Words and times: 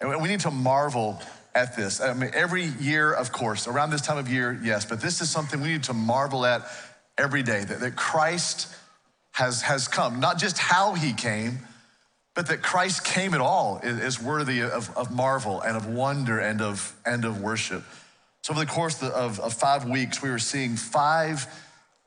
And 0.00 0.22
we 0.22 0.28
need 0.28 0.40
to 0.40 0.50
marvel 0.50 1.20
at 1.54 1.76
this. 1.76 2.00
I 2.00 2.14
mean, 2.14 2.30
every 2.34 2.64
year, 2.64 3.12
of 3.12 3.32
course, 3.32 3.66
around 3.66 3.90
this 3.90 4.00
time 4.00 4.18
of 4.18 4.30
year, 4.30 4.58
yes, 4.62 4.84
but 4.84 5.00
this 5.00 5.20
is 5.20 5.30
something 5.30 5.60
we 5.60 5.68
need 5.68 5.84
to 5.84 5.92
marvel 5.92 6.46
at 6.46 6.62
every 7.18 7.42
day 7.42 7.64
that, 7.64 7.80
that 7.80 7.96
Christ 7.96 8.74
has, 9.32 9.62
has 9.62 9.88
come. 9.88 10.20
Not 10.20 10.38
just 10.38 10.58
how 10.58 10.94
he 10.94 11.12
came, 11.12 11.58
but 12.34 12.46
that 12.48 12.62
Christ 12.62 13.04
came 13.04 13.34
at 13.34 13.40
all 13.40 13.80
is, 13.82 13.98
is 13.98 14.22
worthy 14.22 14.60
of, 14.60 14.96
of 14.96 15.14
marvel 15.14 15.60
and 15.60 15.76
of 15.76 15.86
wonder 15.86 16.38
and 16.38 16.62
of, 16.62 16.96
and 17.04 17.24
of 17.24 17.40
worship. 17.40 17.84
So, 18.42 18.52
over 18.52 18.64
the 18.64 18.70
course 18.70 19.02
of, 19.02 19.38
of 19.38 19.52
five 19.52 19.88
weeks, 19.88 20.22
we 20.22 20.30
were 20.30 20.38
seeing 20.38 20.76
five 20.76 21.46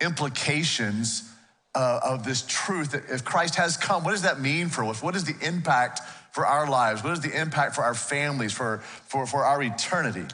implications 0.02 1.32
uh, 1.76 2.00
of 2.04 2.26
this 2.26 2.44
truth 2.48 2.92
that 2.92 3.04
if 3.10 3.24
Christ 3.24 3.56
has 3.56 3.78
come, 3.78 4.04
what 4.04 4.12
does 4.12 4.24
that 4.24 4.40
mean 4.42 4.70
for 4.70 4.84
us? 4.86 5.02
What 5.02 5.16
is 5.16 5.24
the 5.24 5.36
impact 5.46 6.02
for 6.36 6.46
our 6.46 6.70
lives? 6.70 7.02
What 7.02 7.14
is 7.14 7.22
the 7.22 7.32
impact 7.32 7.76
for 7.76 7.82
our 7.86 7.94
families, 7.94 8.52
for, 8.52 8.80
for, 9.08 9.26
for 9.26 9.46
our 9.46 9.64
eternity? 9.64 10.26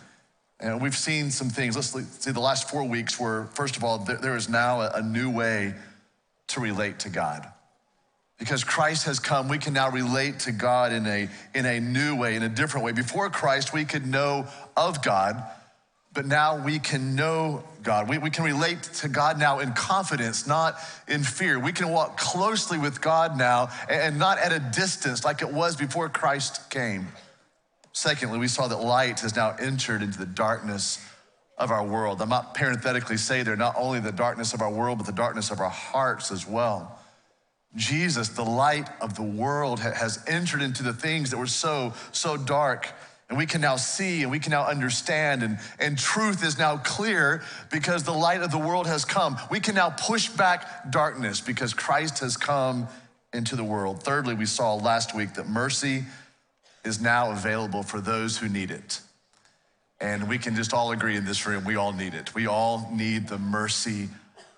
And 0.59 0.81
we've 0.81 0.97
seen 0.97 1.29
some 1.29 1.49
things. 1.49 1.75
Let's 1.75 1.91
see 2.23 2.31
the 2.31 2.39
last 2.39 2.67
four 2.71 2.83
weeks 2.85 3.19
where, 3.19 3.43
first 3.53 3.77
of 3.77 3.83
all, 3.83 3.99
there, 3.99 4.35
is 4.35 4.49
now 4.49 4.81
a 4.81 5.03
new 5.03 5.29
way 5.29 5.75
to 6.47 6.59
relate 6.59 6.97
to 7.01 7.09
God. 7.09 7.47
Because 8.39 8.63
Christ 8.63 9.05
has 9.05 9.19
come, 9.19 9.47
we 9.47 9.59
can 9.59 9.73
now 9.73 9.91
relate 9.91 10.39
to 10.39 10.51
God 10.51 10.91
in 10.91 11.05
a, 11.05 11.29
in 11.53 11.67
a 11.67 11.79
new 11.79 12.15
way, 12.15 12.35
in 12.35 12.41
a 12.41 12.49
different 12.49 12.83
way. 12.83 12.93
Before 12.93 13.29
Christ, 13.29 13.71
we 13.71 13.85
could 13.85 14.07
know 14.07 14.47
of 14.75 15.03
God, 15.03 15.43
but 16.13 16.25
now 16.25 16.63
we 16.63 16.79
can 16.79 17.15
know 17.15 17.63
God. 17.83 18.09
We, 18.09 18.17
we 18.17 18.29
can 18.29 18.43
relate 18.43 18.83
to 18.83 19.07
God 19.07 19.39
now 19.39 19.59
in 19.59 19.71
confidence, 19.73 20.45
not 20.45 20.77
in 21.07 21.23
fear. 21.23 21.57
We 21.57 21.71
can 21.71 21.89
walk 21.89 22.17
closely 22.17 22.77
with 22.77 23.01
God 23.01 23.37
now 23.37 23.69
and 23.89 24.19
not 24.19 24.37
at 24.37 24.51
a 24.51 24.59
distance 24.59 25.23
like 25.23 25.41
it 25.41 25.51
was 25.51 25.75
before 25.75 26.09
Christ 26.09 26.69
came. 26.69 27.07
Secondly, 27.93 28.39
we 28.39 28.47
saw 28.47 28.67
that 28.67 28.77
light 28.77 29.21
has 29.21 29.35
now 29.35 29.55
entered 29.59 30.01
into 30.01 30.19
the 30.19 30.25
darkness 30.25 30.99
of 31.57 31.71
our 31.71 31.85
world. 31.85 32.21
I'm 32.21 32.29
not 32.29 32.55
parenthetically 32.55 33.17
say 33.17 33.43
there, 33.43 33.55
not 33.55 33.75
only 33.77 33.99
the 33.99 34.11
darkness 34.11 34.53
of 34.53 34.61
our 34.61 34.71
world, 34.71 34.97
but 34.97 35.07
the 35.07 35.13
darkness 35.13 35.51
of 35.51 35.59
our 35.59 35.69
hearts 35.69 36.31
as 36.31 36.47
well. 36.47 36.97
Jesus, 37.75 38.29
the 38.29 38.43
light 38.43 38.89
of 38.99 39.15
the 39.15 39.23
world, 39.23 39.79
has 39.79 40.23
entered 40.27 40.61
into 40.61 40.83
the 40.83 40.93
things 40.93 41.31
that 41.31 41.37
were 41.37 41.47
so, 41.47 41.93
so 42.11 42.35
dark 42.35 42.89
and 43.31 43.37
we 43.37 43.45
can 43.45 43.61
now 43.61 43.77
see 43.77 44.23
and 44.23 44.29
we 44.29 44.39
can 44.39 44.51
now 44.51 44.67
understand, 44.67 45.41
and, 45.41 45.57
and 45.79 45.97
truth 45.97 46.43
is 46.43 46.57
now 46.59 46.75
clear 46.75 47.41
because 47.71 48.03
the 48.03 48.11
light 48.11 48.41
of 48.41 48.51
the 48.51 48.57
world 48.57 48.87
has 48.87 49.05
come. 49.05 49.37
We 49.49 49.61
can 49.61 49.73
now 49.73 49.89
push 49.89 50.27
back 50.27 50.91
darkness 50.91 51.39
because 51.39 51.73
Christ 51.73 52.19
has 52.19 52.35
come 52.35 52.89
into 53.31 53.55
the 53.55 53.63
world. 53.63 54.03
Thirdly, 54.03 54.33
we 54.33 54.45
saw 54.45 54.75
last 54.75 55.15
week 55.15 55.35
that 55.35 55.47
mercy 55.47 56.03
is 56.83 56.99
now 56.99 57.31
available 57.31 57.83
for 57.83 58.01
those 58.01 58.37
who 58.37 58.49
need 58.49 58.69
it. 58.69 58.99
And 60.01 60.27
we 60.27 60.37
can 60.37 60.53
just 60.53 60.73
all 60.73 60.91
agree 60.91 61.15
in 61.15 61.23
this 61.23 61.47
room, 61.47 61.63
we 61.63 61.77
all 61.77 61.93
need 61.93 62.13
it. 62.13 62.35
We 62.35 62.47
all 62.47 62.89
need 62.91 63.29
the 63.29 63.37
mercy 63.37 64.09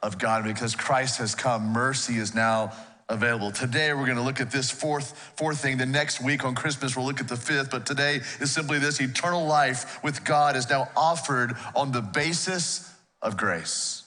of 0.02 0.18
God 0.18 0.46
because 0.46 0.76
Christ 0.76 1.20
has 1.20 1.36
come. 1.36 1.68
Mercy 1.68 2.16
is 2.16 2.34
now 2.34 2.74
available. 3.10 3.52
Today 3.52 3.94
we're 3.94 4.06
going 4.06 4.18
to 4.18 4.24
look 4.24 4.40
at 4.40 4.52
this 4.52 4.72
fourth 4.72 5.18
fourth 5.36 5.60
thing. 5.60 5.78
The 5.78 5.86
next 5.86 6.22
week 6.22 6.46
on 6.46 6.56
Christmas 6.56 6.96
we'll 6.96 7.06
look 7.06 7.20
at 7.20 7.28
the 7.28 7.38
fifth, 7.38 7.72
but 7.72 7.86
today 7.86 8.22
is 8.40 8.52
simply 8.52 8.80
this 8.80 9.02
eternal 9.02 9.46
life 9.46 10.04
with 10.04 10.24
God 10.24 10.56
is 10.56 10.70
now 10.70 10.90
offered 10.96 11.54
on 11.76 11.92
the 11.92 12.02
basis 12.02 12.92
of 13.22 13.38
grace. 13.38 14.04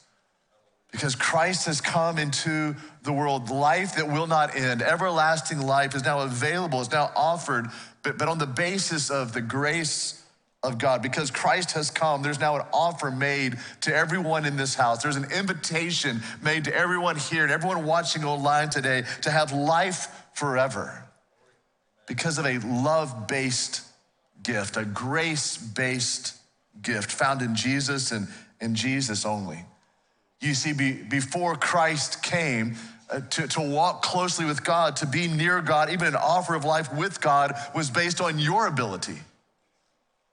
Because 0.93 1.15
Christ 1.15 1.67
has 1.67 1.81
come 1.81 2.17
into 2.17 2.75
the 3.03 3.13
world, 3.13 3.51
life 3.51 3.97
that 3.97 4.09
will 4.09 4.27
not 4.27 4.57
end, 4.57 4.83
everlasting 4.83 5.61
life 5.61 5.95
is 5.95 6.05
now 6.05 6.21
available, 6.21 6.81
is 6.81 6.91
now 6.91 7.11
offered, 7.15 7.67
but, 8.03 8.17
but 8.17 8.29
on 8.29 8.39
the 8.39 8.47
basis 8.47 9.11
of 9.11 9.33
the 9.33 9.43
grace 9.43 10.23
of 10.67 10.79
God. 10.79 11.03
Because 11.03 11.31
Christ 11.31 11.73
has 11.73 11.91
come, 11.91 12.23
there's 12.23 12.41
now 12.41 12.57
an 12.57 12.67
offer 12.73 13.11
made 13.11 13.59
to 13.83 13.95
everyone 13.95 14.45
in 14.45 14.57
this 14.57 14.75
house. 14.75 15.03
There's 15.03 15.17
an 15.17 15.31
invitation 15.33 16.23
made 16.43 16.65
to 16.65 16.75
everyone 16.75 17.17
here 17.17 17.45
and 17.45 17.53
everyone 17.53 17.85
watching 17.85 18.25
online 18.25 18.71
today 18.71 19.05
to 19.23 19.31
have 19.31 19.53
life 19.53 20.09
forever 20.35 21.05
because 22.07 22.39
of 22.39 22.47
a 22.47 22.59
love 22.59 23.27
based 23.27 23.83
gift, 24.43 24.77
a 24.77 24.85
grace 24.85 25.57
based 25.57 26.37
gift 26.83 27.11
found 27.11 27.43
in 27.43 27.55
Jesus 27.55 28.13
and 28.13 28.29
in 28.61 28.75
Jesus 28.75 29.25
only. 29.25 29.65
You 30.41 30.55
see, 30.55 30.73
be, 30.73 30.93
before 30.93 31.57
Christ 31.57 32.23
came, 32.23 32.77
uh, 33.09 33.21
to, 33.21 33.47
to 33.47 33.61
walk 33.61 34.03
closely 34.03 34.45
with 34.45 34.65
God, 34.65 34.97
to 34.97 35.07
be 35.07 35.29
near 35.29 35.63
God, 35.63 35.91
even 35.91 36.09
an 36.09 36.17
offer 36.17 36.55
of 36.55 36.65
life 36.65 36.93
with 36.93 37.21
God 37.21 37.55
was 37.75 37.89
based 37.89 38.21
on 38.21 38.39
your 38.41 38.67
ability 38.67 39.19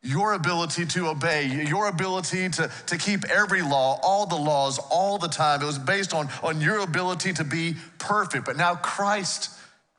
your 0.03 0.33
ability 0.33 0.85
to 0.85 1.07
obey, 1.07 1.45
your 1.47 1.87
ability 1.87 2.49
to, 2.49 2.69
to 2.87 2.97
keep 2.97 3.23
every 3.25 3.61
law, 3.61 3.99
all 4.03 4.25
the 4.25 4.35
laws, 4.35 4.77
all 4.91 5.17
the 5.17 5.29
time. 5.29 5.61
It 5.61 5.65
was 5.65 5.79
based 5.79 6.13
on, 6.13 6.27
on 6.43 6.59
your 6.59 6.79
ability 6.79 7.31
to 7.33 7.45
be 7.45 7.75
perfect. 7.99 8.45
But 8.45 8.57
now 8.57 8.75
Christ 8.75 9.49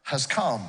has 0.03 0.27
come. 0.27 0.63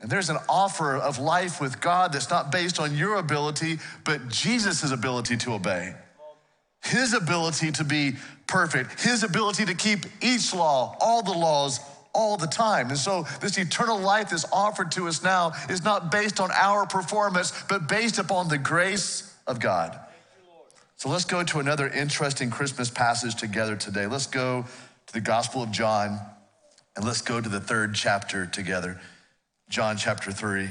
And 0.00 0.10
there's 0.10 0.28
an 0.28 0.38
offer 0.48 0.96
of 0.96 1.18
life 1.18 1.60
with 1.60 1.80
God 1.80 2.12
that's 2.12 2.30
not 2.30 2.50
based 2.50 2.80
on 2.80 2.96
your 2.96 3.16
ability, 3.16 3.78
but 4.04 4.28
Jesus' 4.28 4.90
ability 4.90 5.36
to 5.38 5.54
obey. 5.54 5.94
His 6.84 7.14
ability 7.14 7.72
to 7.72 7.84
be 7.84 8.16
perfect, 8.46 9.00
his 9.02 9.22
ability 9.22 9.66
to 9.66 9.74
keep 9.74 10.00
each 10.20 10.54
law, 10.54 10.96
all 11.00 11.22
the 11.22 11.32
laws, 11.32 11.80
all 12.18 12.36
the 12.36 12.48
time. 12.48 12.88
And 12.88 12.98
so, 12.98 13.26
this 13.40 13.56
eternal 13.58 13.96
life 13.96 14.30
that's 14.30 14.44
offered 14.52 14.90
to 14.92 15.06
us 15.06 15.22
now 15.22 15.52
is 15.70 15.84
not 15.84 16.10
based 16.10 16.40
on 16.40 16.50
our 16.50 16.84
performance, 16.84 17.52
but 17.68 17.88
based 17.88 18.18
upon 18.18 18.48
the 18.48 18.58
grace 18.58 19.32
of 19.46 19.60
God. 19.60 19.96
So, 20.96 21.08
let's 21.08 21.24
go 21.24 21.44
to 21.44 21.60
another 21.60 21.86
interesting 21.86 22.50
Christmas 22.50 22.90
passage 22.90 23.36
together 23.36 23.76
today. 23.76 24.06
Let's 24.06 24.26
go 24.26 24.64
to 25.06 25.12
the 25.12 25.20
Gospel 25.20 25.62
of 25.62 25.70
John 25.70 26.18
and 26.96 27.04
let's 27.06 27.20
go 27.20 27.40
to 27.40 27.48
the 27.48 27.60
third 27.60 27.94
chapter 27.94 28.46
together. 28.46 29.00
John 29.68 29.96
chapter 29.96 30.32
3. 30.32 30.64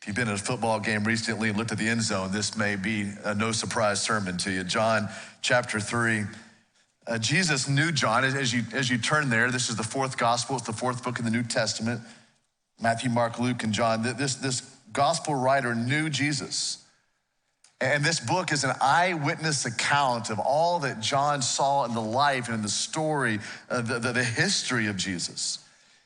If 0.00 0.08
you've 0.08 0.16
been 0.16 0.26
at 0.26 0.34
a 0.34 0.42
football 0.42 0.80
game 0.80 1.04
recently 1.04 1.50
and 1.50 1.56
looked 1.56 1.70
at 1.70 1.78
the 1.78 1.86
end 1.86 2.02
zone, 2.02 2.32
this 2.32 2.56
may 2.56 2.74
be 2.74 3.12
a 3.22 3.36
no 3.36 3.52
surprise 3.52 4.02
sermon 4.02 4.38
to 4.38 4.50
you. 4.50 4.64
John 4.64 5.08
chapter 5.40 5.78
3. 5.78 6.24
Uh, 7.06 7.18
Jesus 7.18 7.68
knew 7.68 7.90
John. 7.92 8.24
As 8.24 8.52
you, 8.52 8.62
as 8.72 8.88
you 8.88 8.98
turn 8.98 9.28
there, 9.28 9.50
this 9.50 9.68
is 9.68 9.76
the 9.76 9.82
fourth 9.82 10.16
gospel, 10.16 10.56
it's 10.56 10.66
the 10.66 10.72
fourth 10.72 11.02
book 11.02 11.18
in 11.18 11.24
the 11.24 11.30
New 11.30 11.42
Testament 11.42 12.00
Matthew, 12.80 13.10
Mark, 13.10 13.38
Luke, 13.38 13.62
and 13.62 13.72
John. 13.72 14.02
This, 14.02 14.34
this 14.36 14.60
gospel 14.92 15.34
writer 15.34 15.74
knew 15.74 16.10
Jesus. 16.10 16.84
And 17.80 18.04
this 18.04 18.20
book 18.20 18.52
is 18.52 18.62
an 18.64 18.72
eyewitness 18.80 19.64
account 19.64 20.30
of 20.30 20.38
all 20.38 20.80
that 20.80 21.00
John 21.00 21.42
saw 21.42 21.84
in 21.84 21.94
the 21.94 22.00
life 22.00 22.46
and 22.46 22.56
in 22.56 22.62
the 22.62 22.68
story, 22.68 23.40
uh, 23.68 23.80
the, 23.82 23.98
the, 23.98 24.12
the 24.12 24.24
history 24.24 24.86
of 24.86 24.96
Jesus. 24.96 25.58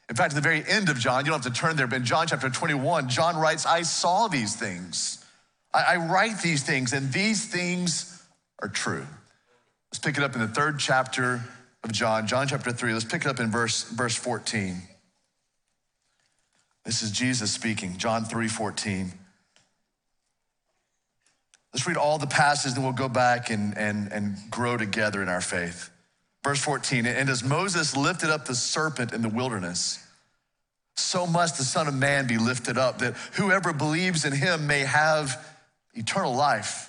In 0.09 0.17
fact, 0.17 0.33
at 0.33 0.37
the 0.37 0.41
very 0.41 0.65
end 0.67 0.89
of 0.89 0.99
John, 0.99 1.25
you 1.25 1.33
don't 1.33 1.43
have 1.43 1.53
to 1.53 1.61
turn 1.61 1.77
there, 1.77 1.87
but 1.87 1.97
in 1.97 2.05
John 2.05 2.27
chapter 2.27 2.49
21, 2.49 3.09
John 3.09 3.37
writes, 3.37 3.67
I 3.67 3.83
saw 3.83 4.29
these 4.29 4.57
things. 4.57 5.25
I, 5.75 5.95
I 5.95 5.97
write 5.97 6.41
these 6.41 6.63
things, 6.63 6.93
and 6.93 7.13
these 7.13 7.47
things 7.47 8.23
are 8.61 8.69
true. 8.69 9.07
Let's 9.91 9.99
pick 9.99 10.17
it 10.17 10.23
up 10.23 10.35
in 10.35 10.41
the 10.41 10.49
third 10.49 10.79
chapter 10.79 11.43
of 11.85 11.93
John, 11.93 12.27
John 12.27 12.49
chapter 12.49 12.73
3. 12.73 12.93
Let's 12.93 13.05
pick 13.05 13.23
it 13.23 13.29
up 13.29 13.41
in 13.41 13.50
verse, 13.50 13.85
verse 13.85 14.17
14. 14.17 14.83
This 16.85 17.03
is 17.03 17.11
Jesus 17.11 17.50
speaking, 17.50 17.97
John 17.97 18.25
3 18.25 18.49
14. 18.49 19.12
Let's 21.73 21.87
read 21.87 21.97
all 21.97 22.17
the 22.17 22.27
passages, 22.27 22.75
then 22.75 22.85
we'll 22.85 22.94
go 22.94 23.09
back 23.09 23.50
and, 23.50 23.77
and, 23.77 24.11
and 24.11 24.37
grow 24.50 24.77
together 24.79 25.23
in 25.23 25.29
our 25.29 25.43
faith. 25.43 25.91
Verse 26.43 26.61
14, 26.61 27.06
and 27.06 27.29
as 27.29 27.43
Moses 27.43 27.97
lifted 27.97 28.31
up 28.31 28.47
the 28.47 28.55
serpent 28.55 29.12
in 29.12 29.21
the 29.21 29.29
wilderness, 29.29 30.03
so 30.94 31.27
must 31.27 31.59
the 31.59 31.65
Son 31.65 31.88
of 31.88 31.94
Man 31.94 32.27
be 32.27 32.38
lifted 32.38 32.79
up, 32.79 33.00
that 33.00 33.15
whoever 33.33 33.73
believes 33.73 34.25
in 34.25 34.33
him 34.33 34.67
may 34.67 34.81
have 34.81 35.44
eternal 35.93 36.35
life. 36.35 36.88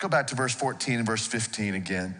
Go 0.00 0.08
back 0.08 0.28
to 0.28 0.34
verse 0.34 0.54
14 0.54 0.96
and 0.96 1.06
verse 1.06 1.26
15 1.26 1.74
again. 1.74 2.14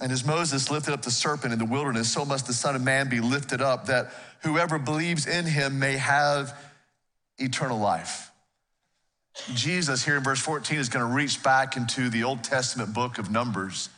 And 0.00 0.10
as 0.10 0.24
Moses 0.24 0.70
lifted 0.70 0.92
up 0.92 1.02
the 1.02 1.10
serpent 1.12 1.52
in 1.52 1.58
the 1.60 1.64
wilderness, 1.64 2.12
so 2.12 2.24
must 2.24 2.48
the 2.48 2.52
Son 2.52 2.74
of 2.74 2.82
Man 2.82 3.08
be 3.08 3.20
lifted 3.20 3.62
up, 3.62 3.86
that 3.86 4.12
whoever 4.42 4.78
believes 4.78 5.26
in 5.26 5.46
him 5.46 5.78
may 5.78 5.96
have 5.96 6.58
eternal 7.38 7.78
life. 7.78 8.32
Jesus, 9.54 10.04
here 10.04 10.16
in 10.16 10.24
verse 10.24 10.40
14, 10.40 10.78
is 10.78 10.88
going 10.88 11.06
to 11.06 11.12
reach 11.12 11.42
back 11.42 11.76
into 11.76 12.08
the 12.08 12.24
Old 12.24 12.42
Testament 12.42 12.92
book 12.92 13.18
of 13.18 13.30
Numbers, 13.30 13.88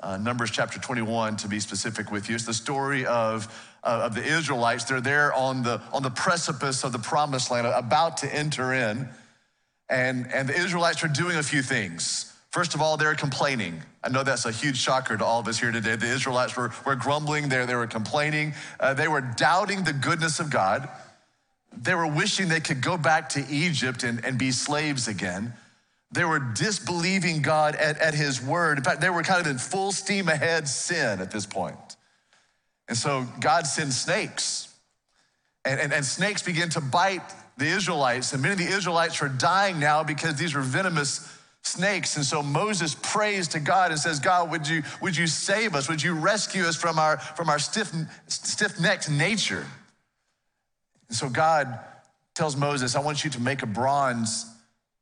uh, 0.00 0.18
Numbers 0.18 0.50
chapter 0.50 0.78
21, 0.78 1.36
to 1.36 1.48
be 1.48 1.60
specific 1.60 2.10
with 2.10 2.28
you. 2.28 2.34
It's 2.34 2.44
the 2.44 2.54
story 2.54 3.06
of, 3.06 3.46
uh, 3.82 4.02
of 4.04 4.14
the 4.14 4.22
Israelites. 4.22 4.84
They're 4.84 5.00
there 5.00 5.32
on 5.32 5.62
the, 5.62 5.80
on 5.92 6.02
the 6.02 6.10
precipice 6.10 6.84
of 6.84 6.92
the 6.92 6.98
promised 6.98 7.50
land, 7.50 7.66
about 7.66 8.18
to 8.18 8.34
enter 8.34 8.74
in. 8.74 9.08
And, 9.90 10.32
and 10.32 10.48
the 10.48 10.54
Israelites 10.54 11.02
are 11.04 11.08
doing 11.08 11.36
a 11.36 11.42
few 11.42 11.62
things. 11.62 12.32
First 12.50 12.74
of 12.74 12.80
all, 12.80 12.96
they're 12.96 13.14
complaining. 13.14 13.82
I 14.02 14.08
know 14.08 14.22
that's 14.22 14.44
a 14.44 14.52
huge 14.52 14.76
shocker 14.76 15.16
to 15.16 15.24
all 15.24 15.40
of 15.40 15.48
us 15.48 15.58
here 15.58 15.70
today. 15.70 15.96
The 15.96 16.06
Israelites 16.06 16.56
were, 16.56 16.72
were 16.86 16.96
grumbling, 16.96 17.48
they, 17.48 17.64
they 17.66 17.74
were 17.74 17.86
complaining, 17.86 18.54
uh, 18.78 18.94
they 18.94 19.08
were 19.08 19.20
doubting 19.20 19.84
the 19.84 19.92
goodness 19.92 20.40
of 20.40 20.50
God. 20.50 20.88
They 21.76 21.94
were 21.94 22.06
wishing 22.06 22.48
they 22.48 22.60
could 22.60 22.80
go 22.80 22.96
back 22.96 23.28
to 23.30 23.44
Egypt 23.48 24.02
and, 24.02 24.24
and 24.24 24.38
be 24.38 24.50
slaves 24.50 25.06
again. 25.06 25.54
They 26.12 26.24
were 26.24 26.40
disbelieving 26.40 27.42
God 27.42 27.76
at, 27.76 27.98
at 27.98 28.14
his 28.14 28.42
word. 28.42 28.78
In 28.78 28.84
fact, 28.84 29.00
they 29.00 29.10
were 29.10 29.22
kind 29.22 29.40
of 29.40 29.46
in 29.46 29.58
full 29.58 29.92
steam 29.92 30.28
ahead 30.28 30.66
sin 30.66 31.20
at 31.20 31.30
this 31.30 31.46
point. 31.46 31.76
And 32.88 32.98
so 32.98 33.24
God 33.38 33.68
sends 33.68 34.00
snakes, 34.00 34.74
and, 35.64 35.78
and, 35.78 35.92
and 35.92 36.04
snakes 36.04 36.42
begin 36.42 36.68
to 36.70 36.80
bite 36.80 37.22
the 37.56 37.66
Israelites. 37.66 38.32
And 38.32 38.42
many 38.42 38.52
of 38.52 38.58
the 38.58 38.74
Israelites 38.76 39.20
are 39.22 39.28
dying 39.28 39.78
now 39.78 40.02
because 40.02 40.36
these 40.36 40.54
were 40.54 40.62
venomous 40.62 41.36
snakes. 41.62 42.16
And 42.16 42.24
so 42.24 42.42
Moses 42.42 42.96
prays 43.02 43.48
to 43.48 43.60
God 43.60 43.90
and 43.90 44.00
says, 44.00 44.18
God, 44.18 44.50
would 44.50 44.66
you, 44.66 44.82
would 45.02 45.16
you 45.16 45.26
save 45.26 45.74
us? 45.74 45.88
Would 45.88 46.02
you 46.02 46.14
rescue 46.14 46.64
us 46.64 46.76
from 46.76 46.98
our, 46.98 47.18
from 47.18 47.48
our 47.48 47.58
stiff, 47.58 47.92
stiff-necked 48.28 49.10
nature? 49.10 49.66
And 51.08 51.16
so 51.16 51.28
God 51.28 51.78
tells 52.34 52.56
Moses, 52.56 52.96
I 52.96 53.00
want 53.00 53.24
you 53.24 53.30
to 53.30 53.40
make 53.40 53.62
a 53.62 53.66
bronze 53.66 54.46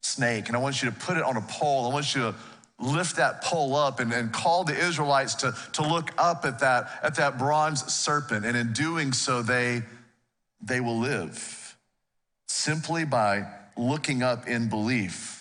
snake 0.00 0.48
and 0.48 0.56
I 0.56 0.60
want 0.60 0.82
you 0.82 0.90
to 0.90 0.96
put 0.96 1.16
it 1.16 1.22
on 1.22 1.36
a 1.36 1.42
pole. 1.42 1.88
I 1.88 1.92
want 1.92 2.14
you 2.14 2.22
to 2.22 2.34
lift 2.80 3.16
that 3.16 3.42
pole 3.42 3.76
up 3.76 4.00
and, 4.00 4.12
and 4.12 4.32
call 4.32 4.64
the 4.64 4.76
Israelites 4.76 5.34
to, 5.36 5.54
to 5.74 5.82
look 5.82 6.10
up 6.18 6.44
at 6.44 6.60
that, 6.60 6.98
at 7.02 7.16
that 7.16 7.38
bronze 7.38 7.92
serpent. 7.92 8.44
And 8.44 8.56
in 8.56 8.72
doing 8.72 9.12
so, 9.12 9.42
they, 9.42 9.82
they 10.60 10.80
will 10.80 10.98
live 10.98 11.57
simply 12.48 13.04
by 13.04 13.46
looking 13.76 14.22
up 14.22 14.48
in 14.48 14.68
belief 14.68 15.38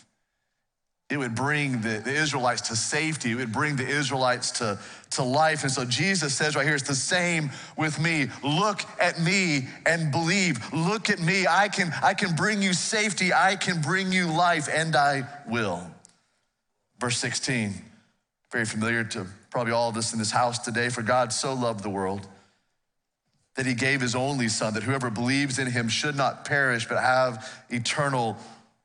it 1.09 1.15
would 1.15 1.36
bring 1.36 1.80
the, 1.81 2.01
the, 2.04 2.13
Israelites 2.13 2.62
to 2.68 2.75
safety. 2.75 3.31
It 3.31 3.36
would 3.36 3.54
bring 3.54 3.77
the 3.77 3.88
Israelites 3.88 4.51
to, 4.59 4.77
to 5.12 5.24
life. 5.24 5.63
And 5.63 5.71
so 5.71 5.86
Jesus 5.86 6.33
says 6.33 6.54
right 6.56 6.65
here, 6.65 6.75
it's 6.75 6.88
the 6.88 6.95
same 6.95 7.50
with 7.77 7.98
me. 7.98 8.27
Look 8.44 8.81
at 9.00 9.19
me 9.21 9.68
and 9.86 10.12
believe. 10.12 10.74
Look 10.74 11.09
at 11.09 11.19
me. 11.19 11.48
I 11.48 11.69
can, 11.69 11.94
I 12.04 12.13
can 12.13 12.36
bring 12.36 12.62
you 12.62 12.74
safety. 12.74 13.31
I 13.31 13.56
can 13.56 13.81
bring 13.81 14.12
you 14.12 14.27
life, 14.27 14.68
and 14.69 14.98
I 14.98 15.24
will. 15.48 15.81
Verse 17.00 17.18
16, 17.19 17.74
very 18.51 18.65
familiar 18.65 19.06
to 19.06 19.27
probably 19.50 19.71
all 19.71 19.88
of 19.88 19.95
us 19.95 20.12
in 20.12 20.19
this 20.19 20.31
house 20.31 20.59
today. 20.59 20.89
For 20.89 21.04
God 21.04 21.31
so 21.31 21.54
loved 21.54 21.83
the 21.83 21.89
world 21.89 22.27
that 23.57 23.65
he 23.65 23.74
gave 23.74 24.00
his 24.01 24.15
only 24.15 24.48
son, 24.48 24.75
that 24.75 24.83
whoever 24.83 25.09
believes 25.09 25.59
in 25.59 25.68
him 25.68 25.89
should 25.89 26.15
not 26.15 26.45
perish, 26.45 26.88
but 26.88 27.01
have 27.01 27.51
eternal 27.69 28.38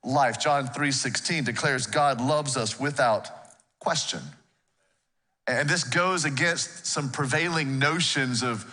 life. 0.03 0.41
John 0.41 0.67
3:16 0.67 1.45
declares 1.45 1.87
God 1.87 2.21
loves 2.21 2.57
us 2.57 2.81
without 2.81 3.31
question. 3.79 4.21
And 5.47 5.69
this 5.69 5.85
goes 5.85 6.25
against 6.25 6.87
some 6.87 7.11
prevailing 7.11 7.79
notions 7.79 8.43
of 8.43 8.65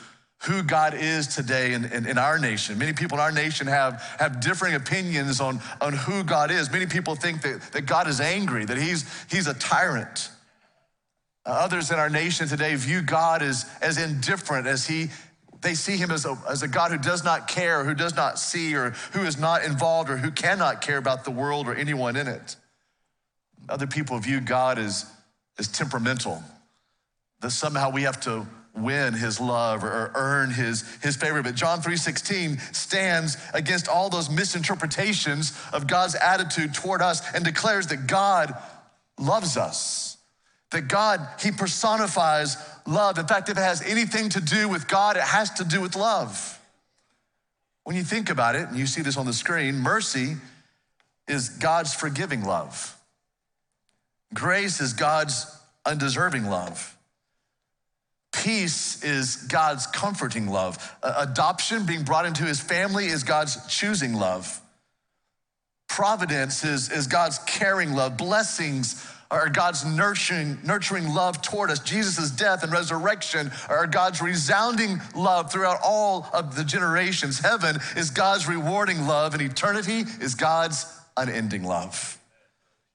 who 0.44 0.64
God 0.64 0.94
is 0.94 1.28
today 1.28 1.74
in, 1.74 1.84
in, 1.86 2.06
in, 2.06 2.18
our 2.18 2.40
nation. 2.40 2.78
Many 2.78 2.94
people 2.94 3.18
in 3.18 3.22
our 3.22 3.32
nation 3.32 3.68
have, 3.68 4.02
have 4.20 4.40
differing 4.40 4.74
opinions 4.74 5.42
on, 5.42 5.60
on 5.82 5.92
who 5.92 6.24
God 6.24 6.50
is. 6.50 6.72
Many 6.72 6.86
people 6.86 7.16
think 7.16 7.42
that, 7.42 7.62
that 7.74 7.82
God 7.82 8.08
is 8.08 8.22
angry, 8.22 8.64
that 8.64 8.78
he's, 8.78 9.04
he's 9.30 9.48
a 9.48 9.54
tyrant. 9.54 10.30
Uh, 11.46 11.50
others 11.50 11.92
in 11.92 12.00
our 12.00 12.10
nation 12.10 12.48
today 12.48 12.76
view 12.76 13.02
God 13.02 13.42
as, 13.42 13.70
as 13.82 13.98
indifferent, 13.98 14.66
as 14.66 14.88
he, 14.88 15.10
they 15.62 15.74
see 15.74 15.98
him 15.98 16.12
as 16.12 16.26
a, 16.26 16.38
as 16.50 16.64
a 16.64 16.68
God 16.68 16.92
who 16.92 16.98
does 16.98 17.24
not 17.24 17.48
care, 17.48 17.84
who 17.84 17.94
does 17.94 18.16
not 18.16 18.40
see, 18.40 18.76
or 18.76 18.92
who 19.12 19.22
is 19.22 19.38
not 19.38 19.64
involved, 19.64 20.10
or 20.10 20.18
who 20.18 20.32
cannot 20.32 20.82
care 20.82 20.98
about 20.98 21.26
the 21.26 21.32
world 21.32 21.68
or 21.68 21.76
anyone 21.76 22.16
in 22.16 22.28
it. 22.28 22.56
Other 23.68 23.88
people 23.88 24.18
view 24.20 24.40
God 24.40 24.80
as, 24.80 25.06
as 25.58 25.68
temperamental, 25.68 26.42
that 27.42 27.52
somehow 27.52 27.92
we 27.92 28.04
have 28.04 28.20
to 28.22 28.48
win 28.76 29.14
his 29.14 29.40
love 29.40 29.84
or 29.84 30.12
earn 30.16 30.52
his, 30.52 30.84
his 31.02 31.16
favor. 31.16 31.42
But 31.44 31.56
John 31.56 31.82
3:16 31.82 32.76
stands 32.76 33.38
against 33.54 33.88
all 33.88 34.10
those 34.10 34.30
misinterpretations 34.30 35.54
of 35.74 35.88
God's 35.88 36.16
attitude 36.16 36.74
toward 36.74 37.02
us 37.02 37.22
and 37.34 37.44
declares 37.44 37.88
that 37.88 38.08
God 38.08 38.56
loves 39.18 39.58
us. 39.58 40.09
That 40.72 40.88
God, 40.88 41.26
He 41.42 41.52
personifies 41.52 42.58
love. 42.86 43.18
In 43.18 43.28
fact, 43.28 43.50
if 43.50 43.58
it 43.58 43.62
has 43.62 43.82
anything 43.82 44.30
to 44.30 44.42
do 44.42 44.70
with 44.70 44.88
God, 44.88 45.18
it 45.18 45.24
has 45.24 45.52
to 45.52 45.64
do 45.64 45.82
with 45.82 45.96
love. 45.96 46.60
When 47.84 47.96
you 47.96 48.04
think 48.04 48.30
about 48.30 48.56
it, 48.56 48.68
and 48.68 48.78
you 48.78 48.86
see 48.86 49.02
this 49.02 49.18
on 49.18 49.26
the 49.26 49.34
screen, 49.34 49.76
mercy 49.76 50.36
is 51.28 51.50
God's 51.50 51.94
forgiving 51.94 52.44
love. 52.44 52.96
Grace 54.34 54.80
is 54.80 54.94
God's 54.94 55.46
undeserving 55.86 56.46
love. 56.46 56.96
Peace 58.32 59.04
is 59.04 59.36
God's 59.36 59.88
comforting 59.88 60.48
love. 60.48 60.96
Adoption, 61.02 61.86
being 61.86 62.04
brought 62.04 62.26
into 62.26 62.44
his 62.44 62.60
family, 62.60 63.08
is 63.08 63.24
God's 63.24 63.66
choosing 63.68 64.14
love. 64.14 64.62
Providence 65.88 66.64
is, 66.64 66.92
is 66.92 67.08
God's 67.08 67.40
caring 67.40 67.94
love. 67.94 68.18
Blessings 68.18 69.04
are 69.32 69.50
God's 69.50 69.86
nurturing, 69.86 70.58
nurturing 70.64 71.14
love 71.14 71.42
toward 71.42 71.70
us. 71.70 71.80
Jesus' 71.80 72.32
death 72.32 72.64
and 72.64 72.72
resurrection 72.72 73.52
are 73.68 73.86
God's 73.86 74.22
resounding 74.22 75.00
love 75.16 75.52
throughout 75.52 75.80
all 75.84 76.28
of 76.34 76.56
the 76.56 76.64
generations. 76.64 77.40
Heaven 77.40 77.78
is 77.96 78.10
God's 78.10 78.48
rewarding 78.48 79.06
love, 79.06 79.34
and 79.34 79.42
eternity 79.42 80.04
is 80.20 80.36
God's 80.36 80.86
unending 81.16 81.64
love. 81.64 82.18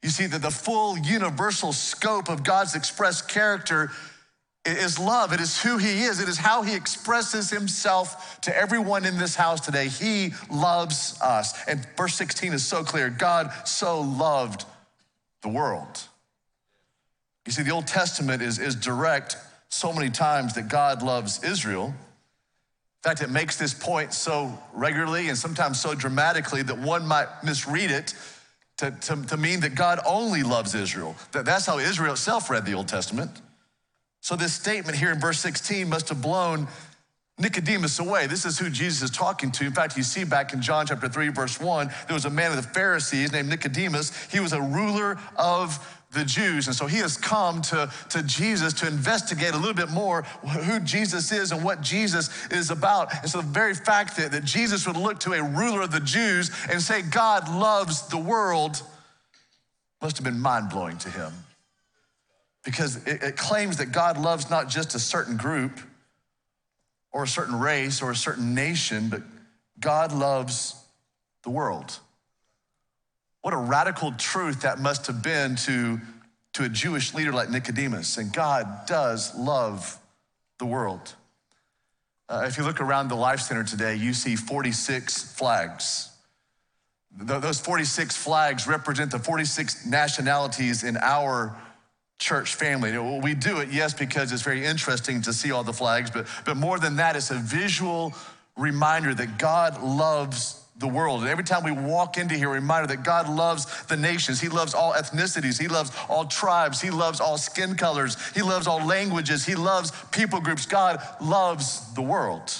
You 0.03 0.11
see 0.11 0.27
that 0.27 0.43
the 0.43 0.51
full 0.51 0.99
universal 0.99 1.73
scope 1.73 2.29
of 2.29 2.43
God's 2.43 2.75
expressed 2.75 3.29
character 3.29 3.91
is 4.67 4.99
love. 4.99 5.33
It 5.33 5.41
is 5.41 5.63
who 5.63 5.79
he 5.79 6.03
is. 6.03 6.21
It 6.21 6.29
is 6.29 6.39
how 6.39 6.63
he 6.63 6.75
expresses 6.75 7.51
himself 7.51 8.41
to 8.43 8.57
everyone 8.57 9.05
in 9.05 9.19
this 9.19 9.35
house 9.35 9.61
today. 9.61 9.89
He 9.89 10.33
loves 10.51 11.19
us. 11.23 11.55
And 11.69 11.87
verse 11.97 12.15
16 12.15 12.53
is 12.53 12.67
so 12.67 12.83
clear 12.83 13.09
God 13.09 13.51
so 13.67 14.01
loved 14.01 14.65
the 15.43 15.49
world. 15.49 16.09
You 17.47 17.53
see, 17.53 17.63
the 17.63 17.71
Old 17.71 17.87
Testament 17.87 18.43
is, 18.43 18.59
is 18.59 18.75
direct 18.75 19.37
so 19.69 19.93
many 19.93 20.11
times 20.11 20.55
that 20.55 20.69
God 20.69 21.03
loves 21.03 21.43
Israel. 21.45 21.87
In 21.87 23.11
fact, 23.11 23.21
it 23.21 23.31
makes 23.31 23.57
this 23.59 23.75
point 23.75 24.15
so 24.15 24.59
regularly 24.73 25.29
and 25.29 25.37
sometimes 25.37 25.81
so 25.81 25.95
dramatically 25.95 26.63
that 26.63 26.79
one 26.79 27.07
might 27.07 27.29
misread 27.43 27.91
it 27.91 28.15
to, 28.79 28.91
to, 28.91 29.23
to 29.27 29.37
mean 29.37 29.61
that 29.61 29.75
God 29.75 30.01
only 30.07 30.43
loves 30.43 30.75
Israel. 30.75 31.15
That, 31.33 31.45
that's 31.45 31.67
how 31.67 31.79
Israel 31.79 32.13
itself 32.13 32.49
read 32.49 32.65
the 32.65 32.73
Old 32.73 32.89
Testament. 32.89 33.31
So, 34.21 34.37
this 34.37 34.55
statement 34.55 34.97
here 34.97 35.13
in 35.13 35.21
verse 35.21 35.39
16 35.41 35.89
must 35.89 36.09
have 36.09 36.23
blown 36.23 36.67
Nicodemus 37.39 37.99
away. 37.99 38.27
This 38.27 38.45
is 38.45 38.59
who 38.59 38.71
Jesus 38.71 39.03
is 39.03 39.11
talking 39.11 39.51
to. 39.53 39.65
In 39.65 39.73
fact, 39.73 39.97
you 39.97 40.03
see 40.03 40.25
back 40.25 40.53
in 40.53 40.63
John 40.63 40.87
chapter 40.87 41.09
3, 41.09 41.29
verse 41.29 41.61
1, 41.61 41.89
there 42.07 42.15
was 42.15 42.25
a 42.25 42.31
man 42.31 42.51
of 42.51 42.57
the 42.57 42.63
Pharisees 42.63 43.33
named 43.33 43.49
Nicodemus. 43.49 44.13
He 44.33 44.41
was 44.41 44.53
a 44.53 44.63
ruler 44.63 45.19
of 45.37 46.04
the 46.15 46.25
Jews. 46.25 46.67
And 46.67 46.75
so 46.75 46.87
he 46.87 46.99
has 46.99 47.17
come 47.17 47.61
to, 47.63 47.91
to 48.11 48.23
Jesus 48.23 48.73
to 48.75 48.87
investigate 48.87 49.53
a 49.53 49.59
little 49.59 49.75
bit 49.75 49.91
more 49.91 50.23
who 50.23 50.81
Jesus 50.81 51.33
is 51.33 51.53
and 51.53 51.63
what 51.63 51.81
Jesus 51.81 52.31
is 52.51 52.71
about. 52.71 53.13
And 53.21 53.31
so 53.31 53.39
the 53.41 53.47
very 53.47 53.75
fact 53.75 54.17
that, 54.17 54.33
that 54.33 54.45
Jesus 54.45 54.87
would 54.87 54.97
look 54.97 55.21
to 55.21 55.33
a 55.33 55.43
ruler 55.43 55.83
of 55.83 55.91
the 55.91 56.01
Jews 56.01 56.51
and 56.71 56.81
say, 56.81 57.03
God 57.03 57.49
loves 57.49 58.09
the 58.09 58.19
world, 58.19 58.83
must 60.01 60.17
have 60.17 60.25
been 60.25 60.41
mind 60.41 60.71
blowing 60.71 60.99
to 60.99 61.11
him. 61.11 61.33
Because 62.65 62.97
it, 63.07 63.23
it 63.23 63.37
claims 63.37 63.77
that 63.77 63.93
God 63.93 64.19
loves 64.19 64.49
not 64.49 64.69
just 64.69 64.95
a 64.95 64.99
certain 64.99 65.37
group 65.37 65.81
or 67.13 67.25
a 67.25 67.29
certain 67.29 67.59
race 67.59 68.01
or 68.01 68.11
a 68.11 68.17
certain 68.17 68.55
nation, 68.55 69.09
but 69.09 69.23
God 69.81 70.13
loves 70.13 70.77
the 71.43 71.51
world. 71.51 71.99
What 73.45 73.53
a 73.53 73.59
radical 73.59 74.11
truth 74.13 74.63
that 74.63 74.79
must 74.79 75.07
have 75.07 75.23
been 75.23 75.57
to, 75.57 76.01
to 76.55 76.65
a 76.65 76.69
Jewish 76.71 77.13
leader 77.13 77.31
like 77.31 77.51
Nicodemus. 77.51 78.17
And 78.17 78.33
God 78.33 78.87
does 78.87 79.39
love 79.39 79.99
the 80.59 80.65
world. 80.65 81.15
Uh, 82.27 82.45
if 82.47 82.57
you 82.57 82.65
look 82.65 82.81
around 82.81 83.09
the 83.09 83.17
Life 83.17 83.41
Center 83.41 83.63
today, 83.63 83.97
you 83.97 84.15
see 84.15 84.35
46 84.35 85.35
flags. 85.35 86.09
those 87.15 87.61
46 87.61 88.17
flags 88.17 88.67
represent 88.67 89.11
the 89.11 89.19
46 89.19 89.85
nationalities 89.85 90.83
in 90.83 90.97
our 90.97 91.55
church 92.19 92.55
family. 92.55 92.97
We 93.21 93.35
do 93.35 93.59
it, 93.59 93.69
yes, 93.71 93.93
because 93.93 94.33
it's 94.33 94.41
very 94.41 94.65
interesting 94.65 95.21
to 95.21 95.35
see 95.35 95.53
all 95.53 95.65
the 95.65 95.75
flags, 95.75 96.11
but, 96.11 96.27
but 96.47 96.57
more 96.57 96.79
than 96.79 96.97
that, 96.97 97.15
it's 97.15 97.31
a 97.31 97.35
visual 97.35 98.15
reminder 98.57 99.13
that 99.15 99.37
God 99.37 99.83
loves 99.83 100.64
the 100.77 100.89
world. 100.89 101.21
And 101.21 101.29
every 101.29 101.45
time 101.45 101.63
we 101.63 101.73
walk 101.73 102.19
into 102.19 102.35
here, 102.35 102.51
a 102.51 102.55
reminder 102.55 102.89
that 102.89 103.05
God 103.05 103.29
loves 103.29 103.85
the 103.85 103.97
nations. 103.97 104.41
He 104.41 104.49
loves 104.49 104.75
all 104.75 104.93
ethnicities. 104.93 105.61
He 105.61 105.69
loves 105.69 105.93
all 106.09 106.25
tribes. 106.25 106.81
He 106.81 106.91
loves 106.91 107.21
all 107.21 107.39
skin 107.39 107.77
colors. 107.77 108.17
He 108.35 108.43
loves 108.43 108.67
all 108.67 108.85
languages. 108.85 109.45
He 109.45 109.55
loves 109.55 109.93
people 110.11 110.41
groups. 110.41 110.67
God 110.67 111.01
loves 111.21 111.95
the 111.95 112.03
world. 112.03 112.53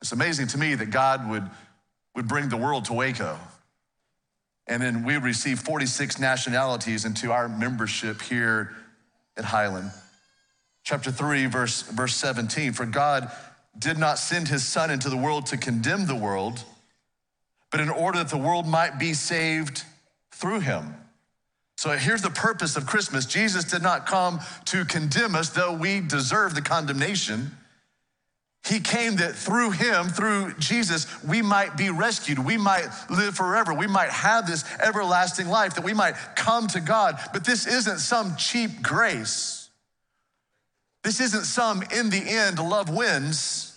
It's 0.00 0.12
amazing 0.12 0.48
to 0.48 0.58
me 0.58 0.74
that 0.74 0.90
God 0.90 1.28
would, 1.30 1.48
would 2.14 2.26
bring 2.26 2.48
the 2.48 2.56
world 2.56 2.86
to 2.86 2.92
Waco. 2.92 3.38
And 4.66 4.82
then 4.82 5.04
we 5.04 5.16
receive 5.16 5.60
46 5.60 6.18
nationalities 6.18 7.04
into 7.04 7.32
our 7.32 7.48
membership 7.48 8.20
here 8.22 8.74
at 9.36 9.44
Highland. 9.44 9.90
Chapter 10.84 11.10
3, 11.10 11.46
verse, 11.46 11.82
verse 11.82 12.14
17 12.16 12.72
For 12.72 12.86
God 12.86 13.30
did 13.78 13.98
not 13.98 14.18
send 14.18 14.48
his 14.48 14.66
Son 14.66 14.90
into 14.90 15.08
the 15.08 15.16
world 15.16 15.46
to 15.46 15.56
condemn 15.56 16.06
the 16.06 16.14
world, 16.14 16.64
but 17.70 17.80
in 17.80 17.90
order 17.90 18.18
that 18.18 18.28
the 18.28 18.38
world 18.38 18.66
might 18.66 18.98
be 18.98 19.14
saved 19.14 19.84
through 20.32 20.60
him. 20.60 20.94
So 21.76 21.90
here's 21.90 22.22
the 22.22 22.30
purpose 22.30 22.76
of 22.76 22.86
Christmas 22.86 23.24
Jesus 23.24 23.64
did 23.64 23.82
not 23.82 24.06
come 24.06 24.40
to 24.66 24.84
condemn 24.84 25.34
us, 25.34 25.50
though 25.50 25.72
we 25.72 26.00
deserve 26.00 26.54
the 26.54 26.62
condemnation. 26.62 27.52
He 28.66 28.80
came 28.80 29.16
that 29.16 29.34
through 29.34 29.70
him, 29.70 30.08
through 30.08 30.54
Jesus, 30.58 31.06
we 31.22 31.40
might 31.40 31.76
be 31.76 31.90
rescued. 31.90 32.38
We 32.38 32.56
might 32.56 32.88
live 33.08 33.36
forever. 33.36 33.72
We 33.72 33.86
might 33.86 34.10
have 34.10 34.46
this 34.46 34.64
everlasting 34.80 35.48
life, 35.48 35.76
that 35.76 35.84
we 35.84 35.94
might 35.94 36.16
come 36.34 36.66
to 36.68 36.80
God. 36.80 37.18
But 37.32 37.44
this 37.44 37.66
isn't 37.66 38.00
some 38.00 38.36
cheap 38.36 38.82
grace. 38.82 39.70
This 41.04 41.20
isn't 41.20 41.44
some 41.44 41.82
in 41.94 42.10
the 42.10 42.22
end 42.22 42.58
love 42.58 42.90
wins, 42.90 43.67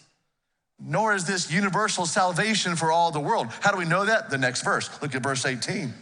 nor 0.83 1.13
is 1.13 1.25
this 1.25 1.51
universal 1.51 2.05
salvation 2.05 2.75
for 2.75 2.91
all 2.91 3.11
the 3.11 3.19
world. 3.19 3.47
How 3.61 3.71
do 3.71 3.77
we 3.77 3.85
know 3.85 4.05
that? 4.05 4.29
The 4.29 4.37
next 4.37 4.63
verse. 4.63 4.89
Look 5.01 5.15
at 5.15 5.23
verse 5.23 5.45
18. 5.45 5.93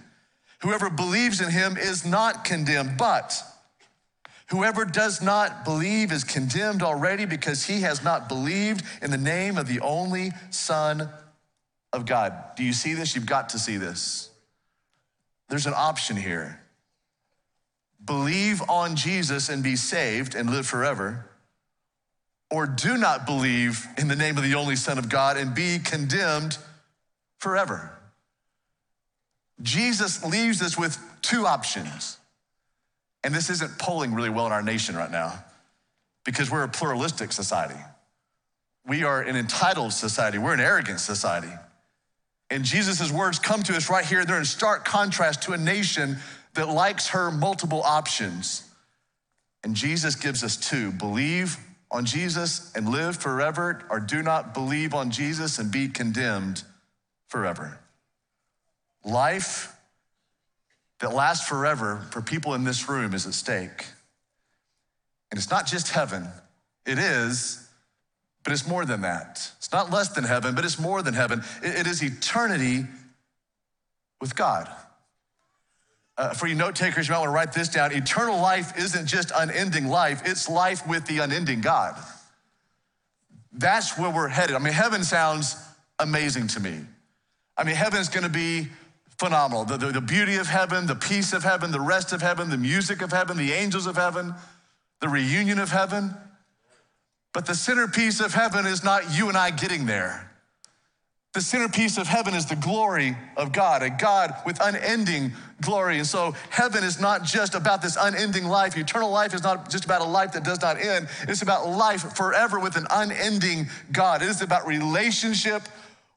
Whoever 0.62 0.90
believes 0.90 1.42
in 1.42 1.50
him 1.50 1.78
is 1.78 2.06
not 2.06 2.44
condemned, 2.44 2.98
but 2.98 3.42
Whoever 4.50 4.84
does 4.84 5.22
not 5.22 5.64
believe 5.64 6.12
is 6.12 6.24
condemned 6.24 6.82
already 6.82 7.26
because 7.26 7.66
he 7.66 7.82
has 7.82 8.04
not 8.04 8.28
believed 8.28 8.84
in 9.02 9.12
the 9.12 9.18
name 9.18 9.60
of 9.60 9.68
the 9.68 9.80
only 9.80 10.32
Son 10.50 11.08
of 11.94 12.08
God. 12.08 12.34
Do 12.56 12.64
you 12.64 12.74
see 12.74 12.96
this? 12.96 13.16
You've 13.16 13.28
got 13.28 13.50
to 13.50 13.60
see 13.60 13.78
this. 13.78 14.32
There's 15.50 15.68
an 15.68 15.74
option 15.76 16.18
here 16.18 16.62
believe 18.04 18.62
on 18.70 18.96
Jesus 18.96 19.50
and 19.50 19.62
be 19.62 19.76
saved 19.76 20.34
and 20.34 20.50
live 20.50 20.66
forever, 20.66 21.30
or 22.52 22.66
do 22.66 22.98
not 22.98 23.26
believe 23.26 23.86
in 23.98 24.08
the 24.08 24.16
name 24.16 24.38
of 24.38 24.44
the 24.44 24.56
only 24.56 24.76
Son 24.76 24.98
of 24.98 25.10
God 25.10 25.38
and 25.38 25.54
be 25.54 25.80
condemned 25.80 26.58
forever. 27.38 27.92
Jesus 29.62 30.24
leaves 30.24 30.62
us 30.62 30.78
with 30.78 30.98
two 31.22 31.46
options. 31.46 32.18
And 33.24 33.36
this 33.36 33.50
isn't 33.50 33.78
polling 33.78 34.14
really 34.14 34.30
well 34.30 34.46
in 34.46 34.52
our 34.52 34.64
nation 34.64 34.96
right 34.96 35.12
now 35.12 35.44
because 36.24 36.50
we're 36.50 36.64
a 36.64 36.70
pluralistic 36.70 37.32
society. 37.32 37.80
We 38.88 39.04
are 39.04 39.22
an 39.22 39.36
entitled 39.36 39.94
society, 39.94 40.38
we're 40.38 40.54
an 40.54 40.60
arrogant 40.60 41.00
society. 41.00 41.52
And 42.50 42.64
Jesus' 42.64 43.12
words 43.12 43.38
come 43.38 43.62
to 43.64 43.76
us 43.76 43.92
right 43.92 44.06
here. 44.06 44.26
They're 44.26 44.40
in 44.40 44.46
stark 44.46 44.84
contrast 44.84 45.44
to 45.44 45.54
a 45.54 45.58
nation 45.58 46.18
that 46.56 46.68
likes 46.68 47.10
her 47.10 47.30
multiple 47.30 47.84
options. 47.84 48.64
And 49.64 49.76
Jesus 49.76 50.16
gives 50.16 50.44
us 50.44 50.58
two 50.58 50.92
believe 50.92 51.58
on 51.92 52.06
Jesus 52.06 52.72
and 52.76 52.90
live 52.90 53.18
forever, 53.18 53.84
or 53.90 54.00
do 54.00 54.22
not 54.22 54.54
believe 54.54 54.94
on 54.94 55.10
Jesus 55.10 55.58
and 55.58 55.72
be 55.72 55.88
condemned 55.88 56.64
forever. 57.28 57.80
Life 59.04 59.76
that 61.00 61.14
lasts 61.14 61.48
forever 61.48 62.06
for 62.12 62.22
people 62.22 62.54
in 62.54 62.64
this 62.64 62.88
room 62.90 63.14
is 63.14 63.26
at 63.26 63.34
stake. 63.34 63.86
And 65.32 65.38
it's 65.38 65.50
not 65.50 65.66
just 65.66 65.90
heaven, 65.90 66.28
it 66.86 67.00
is, 67.00 67.68
but 68.44 68.54
it's 68.54 68.68
more 68.68 68.86
than 68.86 69.02
that. 69.02 69.52
It's 69.58 69.72
not 69.72 69.92
less 69.92 70.10
than 70.10 70.24
heaven, 70.24 70.56
but 70.56 70.66
it's 70.66 70.80
more 70.80 71.02
than 71.02 71.14
heaven. 71.14 71.44
it 71.62 71.88
is 71.88 72.04
eternity 72.04 72.86
with 74.22 74.36
God. 74.36 74.70
Uh, 76.20 76.34
for 76.34 76.48
you 76.48 76.56
note 76.56 76.76
takers, 76.76 77.08
you 77.08 77.14
might 77.14 77.20
want 77.20 77.30
to 77.30 77.34
write 77.34 77.54
this 77.54 77.70
down. 77.70 77.94
Eternal 77.94 78.42
life 78.42 78.78
isn't 78.78 79.06
just 79.08 79.32
unending 79.34 79.88
life, 79.88 80.22
it's 80.26 80.50
life 80.50 80.86
with 80.86 81.06
the 81.06 81.20
unending 81.20 81.62
God. 81.62 81.96
That's 83.54 83.98
where 83.98 84.12
we're 84.12 84.28
headed. 84.28 84.58
I 84.58 84.60
mean, 84.60 84.74
heaven 84.74 85.06
sounds 85.06 85.56
amazing 85.98 86.48
to 86.48 86.60
me. 86.60 86.82
I 87.56 87.64
mean, 87.64 87.76
heaven's 87.76 88.10
going 88.10 88.26
to 88.26 88.30
be 88.30 88.68
phenomenal. 89.18 89.64
The, 89.64 89.78
the, 89.78 89.92
the, 89.94 90.02
beauty 90.02 90.36
of 90.36 90.48
heaven, 90.48 90.88
the 90.88 90.96
peace 90.96 91.32
of 91.32 91.44
heaven, 91.46 91.72
the 91.72 91.80
rest 91.80 92.12
of 92.12 92.22
heaven, 92.22 92.50
the 92.50 92.58
music 92.58 93.02
of 93.02 93.12
heaven, 93.14 93.38
the 93.38 93.54
angels 93.54 93.88
of 93.88 93.96
heaven, 93.96 94.36
the 95.00 95.08
reunion 95.08 95.58
of 95.58 95.72
heaven. 95.72 96.14
But 97.34 97.46
the 97.46 97.56
centerpiece 97.56 98.20
of 98.20 98.34
heaven 98.34 98.66
is 98.66 98.84
not 98.84 99.18
you 99.18 99.30
and 99.30 99.38
I 99.38 99.52
getting 99.52 99.86
there. 99.86 100.29
The 101.40 101.46
centerpiece 101.46 101.98
of 101.98 102.06
heaven 102.06 102.34
is 102.34 102.48
the 102.48 102.58
glory 102.58 103.16
of 103.38 103.54
God, 103.54 103.82
a 103.82 103.90
God 103.90 104.36
with 104.46 104.60
unending 104.60 105.32
glory. 105.62 105.98
And 105.98 106.06
so 106.06 106.36
heaven 106.50 106.84
is 106.84 107.00
not 107.00 107.24
just 107.24 107.56
about 107.56 107.82
this 107.82 107.96
unending 107.98 108.44
life. 108.44 108.76
Eternal 108.76 109.10
life 109.10 109.34
is 109.34 109.42
not 109.42 109.70
just 109.70 109.86
about 109.86 110.02
a 110.02 110.04
life 110.04 110.34
that 110.34 110.44
does 110.44 110.62
not 110.62 110.78
end. 110.82 111.08
It's 111.30 111.42
about 111.42 111.70
life 111.70 112.14
forever 112.18 112.60
with 112.60 112.76
an 112.76 112.88
unending 112.92 113.68
God. 113.94 114.22
It 114.22 114.28
is 114.28 114.42
about 114.42 114.68
relationship 114.68 115.62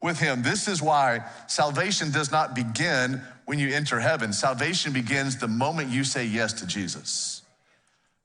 with 0.03 0.19
Him. 0.19 0.43
This 0.43 0.67
is 0.67 0.83
why 0.83 1.21
salvation 1.47 2.11
does 2.11 2.33
not 2.33 2.57
begin 2.57 3.23
when 3.45 3.61
you 3.61 3.73
enter 3.73 4.01
heaven. 4.01 4.33
Salvation 4.33 4.93
begins 4.93 5.37
the 5.37 5.47
moment 5.47 5.91
you 5.91 6.03
say 6.03 6.25
yes 6.25 6.53
to 6.55 6.67
Jesus. 6.67 7.43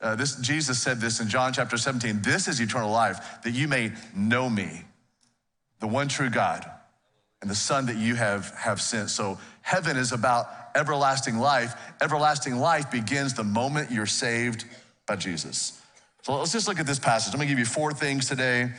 Uh, 0.01 0.16
this 0.16 0.36
Jesus 0.38 0.80
said 0.80 1.00
this 1.00 1.20
in 1.20 1.30
John 1.30 1.54
chapter 1.54 1.77
17. 1.77 2.24
This 2.24 2.48
is 2.48 2.60
eternal 2.60 2.89
life, 2.89 3.44
that 3.44 3.51
you 3.51 3.68
may 3.68 3.92
know 4.16 4.50
me, 4.50 4.86
the 5.80 5.88
one 5.88 6.08
true 6.08 6.32
God, 6.32 6.68
and 7.48 7.51
the 7.51 7.56
Son 7.56 7.86
that 7.86 7.96
you 7.96 8.16
have 8.16 8.51
have 8.51 8.82
sent. 8.82 9.10
So 9.10 9.38
heaven 9.62 9.96
is 9.96 10.12
about 10.12 10.50
everlasting 10.75 11.38
life. 11.38 11.75
Everlasting 12.01 12.58
life 12.58 12.92
begins 12.92 13.34
the 13.34 13.44
moment 13.44 13.89
you're 13.89 14.06
saved 14.06 14.66
by 15.08 15.16
Jesus. 15.16 15.82
So 16.24 16.38
let's 16.38 16.51
just 16.51 16.68
look 16.68 16.80
at 16.80 16.86
this 16.86 17.00
passage. 17.00 17.34
I'm 17.34 17.39
gonna 17.39 17.50
give 17.50 17.60
you 17.60 17.66
four 17.66 17.94
things 17.94 18.27
today 18.27 18.72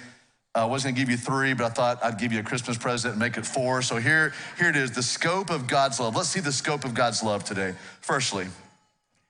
uh, 0.54 0.62
I 0.62 0.64
was 0.64 0.82
gonna 0.82 0.96
give 0.96 1.08
you 1.08 1.16
three, 1.16 1.52
but 1.54 1.66
I 1.66 1.68
thought 1.68 2.04
I'd 2.04 2.18
give 2.18 2.32
you 2.32 2.40
a 2.40 2.42
Christmas 2.42 2.76
present 2.76 3.12
and 3.12 3.20
make 3.20 3.37
it 3.37 3.46
four. 3.46 3.80
So 3.82 3.96
here, 3.96 4.32
here 4.58 4.68
it 4.68 4.76
is 4.76 4.90
the 4.90 5.02
scope 5.02 5.50
of 5.50 5.68
God's 5.68 6.00
love. 6.00 6.16
Let's 6.16 6.30
see 6.30 6.40
the 6.40 6.52
scope 6.52 6.84
of 6.84 6.94
God's 6.94 7.22
love 7.22 7.44
today. 7.44 7.75
Firstly, 8.00 8.46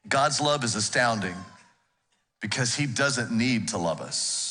God's 0.09 0.40
love 0.40 0.64
is 0.64 0.75
astounding 0.75 1.35
because 2.40 2.75
He 2.75 2.87
doesn't 2.87 3.30
need 3.30 3.68
to 3.68 3.78
love 3.78 4.00
us. 4.00 4.48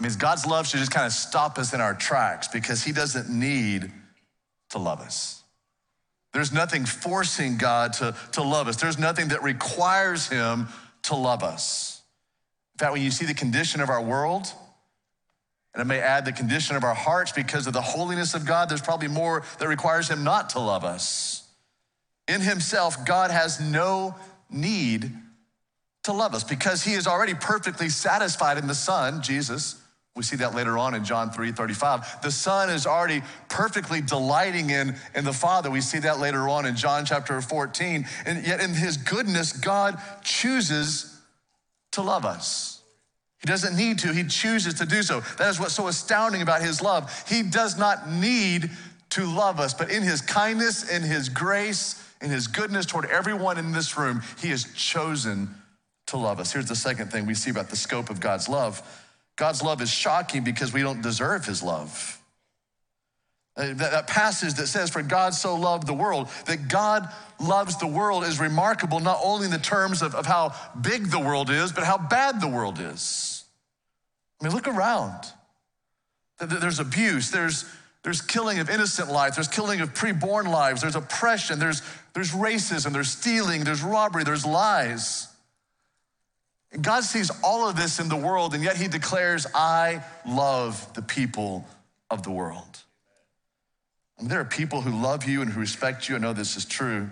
I 0.00 0.02
mean, 0.02 0.12
God's 0.18 0.46
love 0.46 0.66
should 0.66 0.80
just 0.80 0.90
kind 0.90 1.04
of 1.04 1.12
stop 1.12 1.58
us 1.58 1.74
in 1.74 1.80
our 1.80 1.92
tracks 1.92 2.48
because 2.48 2.82
He 2.82 2.90
doesn't 2.90 3.28
need 3.28 3.92
to 4.70 4.78
love 4.78 5.00
us. 5.00 5.42
There's 6.32 6.52
nothing 6.52 6.86
forcing 6.86 7.58
God 7.58 7.92
to, 7.94 8.14
to 8.32 8.42
love 8.42 8.66
us, 8.66 8.76
there's 8.76 8.98
nothing 8.98 9.28
that 9.28 9.42
requires 9.42 10.28
Him 10.28 10.68
to 11.02 11.14
love 11.14 11.42
us. 11.42 12.00
In 12.74 12.78
fact, 12.78 12.92
when 12.92 13.02
you 13.02 13.10
see 13.10 13.26
the 13.26 13.34
condition 13.34 13.80
of 13.82 13.90
our 13.90 14.02
world, 14.02 14.46
And 15.74 15.82
it 15.82 15.84
may 15.84 16.00
add 16.00 16.24
the 16.24 16.32
condition 16.32 16.76
of 16.76 16.82
our 16.82 16.94
hearts 16.94 17.32
because 17.32 17.66
of 17.66 17.72
the 17.72 17.82
holiness 17.82 18.34
of 18.34 18.44
God. 18.44 18.68
There's 18.68 18.80
probably 18.80 19.08
more 19.08 19.44
that 19.58 19.68
requires 19.68 20.08
Him 20.08 20.24
not 20.24 20.50
to 20.50 20.60
love 20.60 20.82
us. 20.82 21.46
In 22.26 22.40
Himself, 22.40 23.04
God 23.04 23.30
has 23.30 23.60
no 23.60 24.14
need 24.50 25.12
to 26.04 26.12
love 26.12 26.34
us 26.34 26.42
because 26.42 26.82
He 26.82 26.94
is 26.94 27.06
already 27.06 27.34
perfectly 27.34 27.88
satisfied 27.88 28.58
in 28.58 28.66
the 28.66 28.74
Son, 28.74 29.22
Jesus. 29.22 29.79
We 30.16 30.24
see 30.24 30.36
that 30.36 30.54
later 30.54 30.76
on 30.76 30.94
in 30.94 31.04
John 31.04 31.30
3 31.30 31.52
35. 31.52 32.22
The 32.22 32.30
Son 32.30 32.68
is 32.68 32.86
already 32.86 33.22
perfectly 33.48 34.00
delighting 34.00 34.70
in, 34.70 34.96
in 35.14 35.24
the 35.24 35.32
Father. 35.32 35.70
We 35.70 35.80
see 35.80 36.00
that 36.00 36.18
later 36.18 36.48
on 36.48 36.66
in 36.66 36.76
John 36.76 37.04
chapter 37.04 37.40
14. 37.40 38.06
And 38.26 38.46
yet, 38.46 38.60
in 38.60 38.74
His 38.74 38.96
goodness, 38.96 39.52
God 39.52 40.00
chooses 40.22 41.20
to 41.92 42.02
love 42.02 42.24
us. 42.24 42.80
He 43.40 43.46
doesn't 43.46 43.74
need 43.74 43.98
to, 44.00 44.12
he 44.12 44.24
chooses 44.24 44.74
to 44.74 44.86
do 44.86 45.02
so. 45.02 45.20
That 45.38 45.48
is 45.48 45.58
what's 45.58 45.72
so 45.72 45.88
astounding 45.88 46.42
about 46.42 46.60
his 46.60 46.82
love. 46.82 47.24
He 47.26 47.42
does 47.42 47.78
not 47.78 48.08
need 48.08 48.70
to 49.10 49.24
love 49.24 49.58
us, 49.58 49.72
but 49.72 49.90
in 49.90 50.02
his 50.02 50.20
kindness, 50.20 50.90
in 50.90 51.02
his 51.02 51.30
grace, 51.30 52.06
in 52.20 52.30
his 52.30 52.46
goodness 52.46 52.84
toward 52.84 53.06
everyone 53.06 53.56
in 53.56 53.72
this 53.72 53.96
room, 53.96 54.22
he 54.40 54.50
has 54.50 54.64
chosen 54.74 55.54
to 56.08 56.18
love 56.18 56.38
us. 56.38 56.52
Here's 56.52 56.66
the 56.66 56.76
second 56.76 57.10
thing 57.10 57.24
we 57.24 57.34
see 57.34 57.50
about 57.50 57.70
the 57.70 57.76
scope 57.76 58.10
of 58.10 58.20
God's 58.20 58.48
love 58.48 58.82
God's 59.40 59.62
love 59.62 59.80
is 59.80 59.88
shocking 59.88 60.44
because 60.44 60.70
we 60.70 60.82
don't 60.82 61.00
deserve 61.00 61.46
his 61.46 61.62
love. 61.62 62.20
Uh, 63.56 63.72
that, 63.72 64.06
passage 64.06 64.52
that 64.54 64.66
says, 64.66 64.90
For 64.90 65.00
God 65.00 65.32
so 65.32 65.56
loved 65.56 65.86
the 65.86 65.94
world, 65.94 66.28
that 66.44 66.68
God 66.68 67.08
loves 67.40 67.78
the 67.78 67.86
world 67.86 68.24
is 68.24 68.38
remarkable, 68.38 69.00
not 69.00 69.18
only 69.24 69.46
in 69.46 69.50
the 69.50 69.56
terms 69.56 70.02
of, 70.02 70.14
of 70.14 70.26
how 70.26 70.54
big 70.78 71.06
the 71.06 71.18
world 71.18 71.48
is, 71.48 71.72
but 71.72 71.84
how 71.84 71.96
bad 71.96 72.42
the 72.42 72.48
world 72.48 72.78
is. 72.78 73.44
I 74.38 74.44
mean, 74.44 74.52
look 74.52 74.68
around. 74.68 75.24
There's 76.38 76.78
abuse, 76.78 77.30
there's, 77.30 77.64
there's 78.04 78.20
killing 78.20 78.58
of 78.58 78.68
innocent 78.68 79.10
life, 79.10 79.36
there's 79.36 79.48
killing 79.48 79.80
of 79.80 79.94
preborn 79.94 80.48
lives, 80.48 80.82
there's 80.82 80.96
oppression, 80.96 81.58
there's, 81.58 81.80
there's 82.12 82.32
racism, 82.32 82.92
there's 82.92 83.10
stealing, 83.10 83.64
there's 83.64 83.82
robbery, 83.82 84.22
there's 84.22 84.44
lies. 84.44 85.28
God 86.78 87.02
sees 87.02 87.30
all 87.42 87.68
of 87.68 87.76
this 87.76 87.98
in 87.98 88.08
the 88.08 88.16
world, 88.16 88.54
and 88.54 88.62
yet 88.62 88.76
He 88.76 88.86
declares, 88.86 89.46
I 89.54 90.04
love 90.26 90.92
the 90.94 91.02
people 91.02 91.66
of 92.10 92.22
the 92.22 92.30
world. 92.30 92.82
There 94.22 94.40
are 94.40 94.44
people 94.44 94.82
who 94.82 95.02
love 95.02 95.24
you 95.24 95.40
and 95.42 95.50
who 95.50 95.60
respect 95.60 96.08
you. 96.08 96.14
I 96.14 96.18
know 96.18 96.32
this 96.32 96.56
is 96.56 96.64
true. 96.64 97.08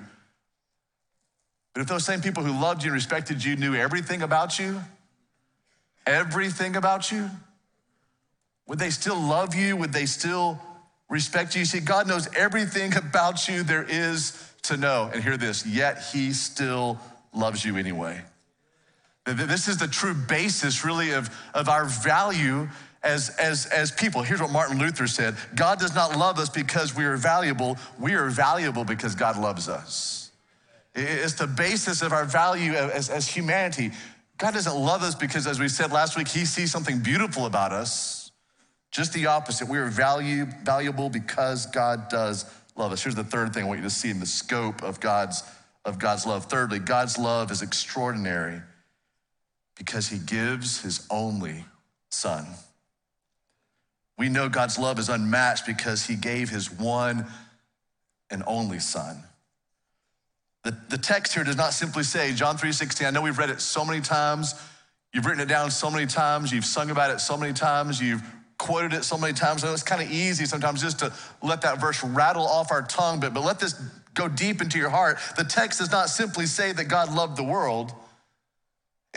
But 1.73 1.83
if 1.83 1.89
those 1.89 2.05
same 2.05 2.21
people 2.21 2.43
who 2.43 2.53
loved 2.61 2.83
you 2.83 2.89
and 2.89 2.95
respected 2.95 3.43
you 3.43 3.57
knew 3.57 3.75
everything 3.75 4.23
about 4.23 4.59
you, 4.59 4.81
everything 6.07 6.77
about 6.77 7.11
you? 7.11 7.31
Would 8.67 8.79
they 8.79 8.91
still 8.91 9.19
love 9.19 9.55
you? 9.55 9.77
Would 9.77 9.93
they 9.93 10.07
still 10.07 10.61
respect 11.09 11.57
you? 11.57 11.65
See, 11.65 11.81
God 11.81 12.07
knows 12.07 12.29
everything 12.35 12.97
about 12.97 13.49
you 13.49 13.63
there 13.63 13.85
is 13.89 14.53
to 14.65 14.77
know. 14.77 15.11
And 15.13 15.23
hear 15.23 15.37
this 15.37 15.65
yet 15.67 16.03
He 16.13 16.33
still 16.33 16.99
loves 17.35 17.65
you 17.65 17.77
anyway. 17.77 18.23
This 19.35 19.69
is 19.69 19.77
the 19.77 19.89
true 19.89 20.15
basis, 20.15 20.85
really, 20.85 21.11
of, 21.11 21.29
of 21.55 21.69
our 21.69 21.85
value 21.85 22.69
as, 23.03 23.31
as, 23.39 23.67
as 23.67 23.91
people. 23.91 24.23
Here's 24.23 24.41
what 24.41 24.51
Martin 24.51 24.79
Luther 24.79 25.07
said 25.07 25.37
God 25.55 25.79
does 25.79 25.95
not 25.95 26.17
love 26.17 26.39
us 26.39 26.49
because 26.49 26.95
we 26.95 27.05
are 27.05 27.17
valuable, 27.17 27.77
we 27.99 28.15
are 28.15 28.29
valuable 28.29 28.85
because 28.85 29.15
God 29.15 29.39
loves 29.39 29.69
us. 29.69 30.31
It's 30.95 31.35
the 31.35 31.47
basis 31.47 32.03
of 32.03 32.13
our 32.13 32.25
value 32.25 32.73
as, 32.73 33.09
as 33.09 33.29
humanity. 33.29 33.93
God 34.37 34.55
doesn't 34.55 34.77
love 34.77 35.03
us 35.03 35.15
because, 35.15 35.47
as 35.47 35.59
we 35.59 35.69
said 35.69 35.93
last 35.93 36.17
week, 36.17 36.29
He 36.29 36.45
sees 36.45 36.71
something 36.71 37.01
beautiful 37.01 37.47
about 37.47 37.73
us. 37.73 38.31
Just 38.91 39.13
the 39.13 39.27
opposite. 39.27 39.69
We 39.69 39.79
are 39.79 39.89
value, 39.89 40.47
valuable 40.65 41.11
because 41.11 41.67
God 41.67 42.09
does 42.09 42.47
love 42.75 42.93
us. 42.93 43.03
Here's 43.03 43.15
the 43.15 43.25
third 43.25 43.53
thing 43.53 43.65
I 43.65 43.67
want 43.67 43.81
you 43.81 43.85
to 43.85 43.91
see 43.91 44.11
in 44.11 44.19
the 44.19 44.27
scope 44.27 44.83
of 44.83 44.99
God's, 44.99 45.43
of 45.85 45.99
God's 45.99 46.25
love. 46.25 46.47
Thirdly, 46.47 46.79
God's 46.79 47.19
love 47.19 47.51
is 47.51 47.63
extraordinary 47.63 48.63
because 49.79 50.09
He 50.09 50.19
gives 50.19 50.83
His 50.83 51.07
only 51.11 51.65
Son. 52.11 52.47
We 54.19 54.29
know 54.29 54.49
God's 54.49 54.79
love 54.79 54.99
is 54.99 55.09
unmatched 55.09 55.65
because 55.65 56.05
He 56.05 56.17
gave 56.17 56.51
His 56.51 56.71
one 56.71 57.27
and 58.31 58.43
only 58.47 58.81
Son. 58.81 59.23
The, 60.65 60.77
the 60.89 60.99
text 60.99 61.35
here 61.35 61.45
does 61.45 61.57
not 61.57 61.73
simply 61.73 62.03
say, 62.03 62.35
John 62.35 62.59
3.16, 62.59 63.07
I 63.07 63.11
know 63.11 63.23
we've 63.23 63.39
read 63.39 63.49
it 63.51 63.61
so 63.61 63.85
many 63.85 64.01
times, 64.01 64.55
you've 65.15 65.25
written 65.25 65.41
it 65.41 65.49
down 65.49 65.71
so 65.71 65.91
many 65.91 66.05
times, 66.05 66.53
you've 66.53 66.65
sung 66.65 66.91
about 66.91 67.11
it 67.11 67.21
so 67.21 67.37
many 67.37 67.53
times, 67.53 68.01
you've 68.01 68.23
quoted 68.59 68.93
it 68.93 69.05
so 69.05 69.17
many 69.17 69.33
times. 69.33 69.63
I 69.63 69.69
know 69.69 69.73
it's 69.73 69.85
kind 69.85 70.03
of 70.03 70.11
easy 70.11 70.45
sometimes 70.45 70.83
just 70.83 70.99
to 70.99 71.13
let 71.43 71.63
that 71.63 71.81
verse 71.81 72.03
rattle 72.03 72.47
off 72.47 72.73
our 72.73 72.83
tongue, 72.83 73.21
but, 73.21 73.33
but 73.33 73.45
let 73.45 73.61
this 73.61 73.81
go 74.15 74.29
deep 74.29 74.61
into 74.61 74.79
your 74.79 74.91
heart. 74.91 75.19
The 75.37 75.45
text 75.45 75.79
does 75.79 75.93
not 75.93 76.09
simply 76.09 76.47
say 76.47 76.73
that 76.73 76.87
God 76.87 77.13
loved 77.15 77.37
the 77.37 77.45
world, 77.45 77.93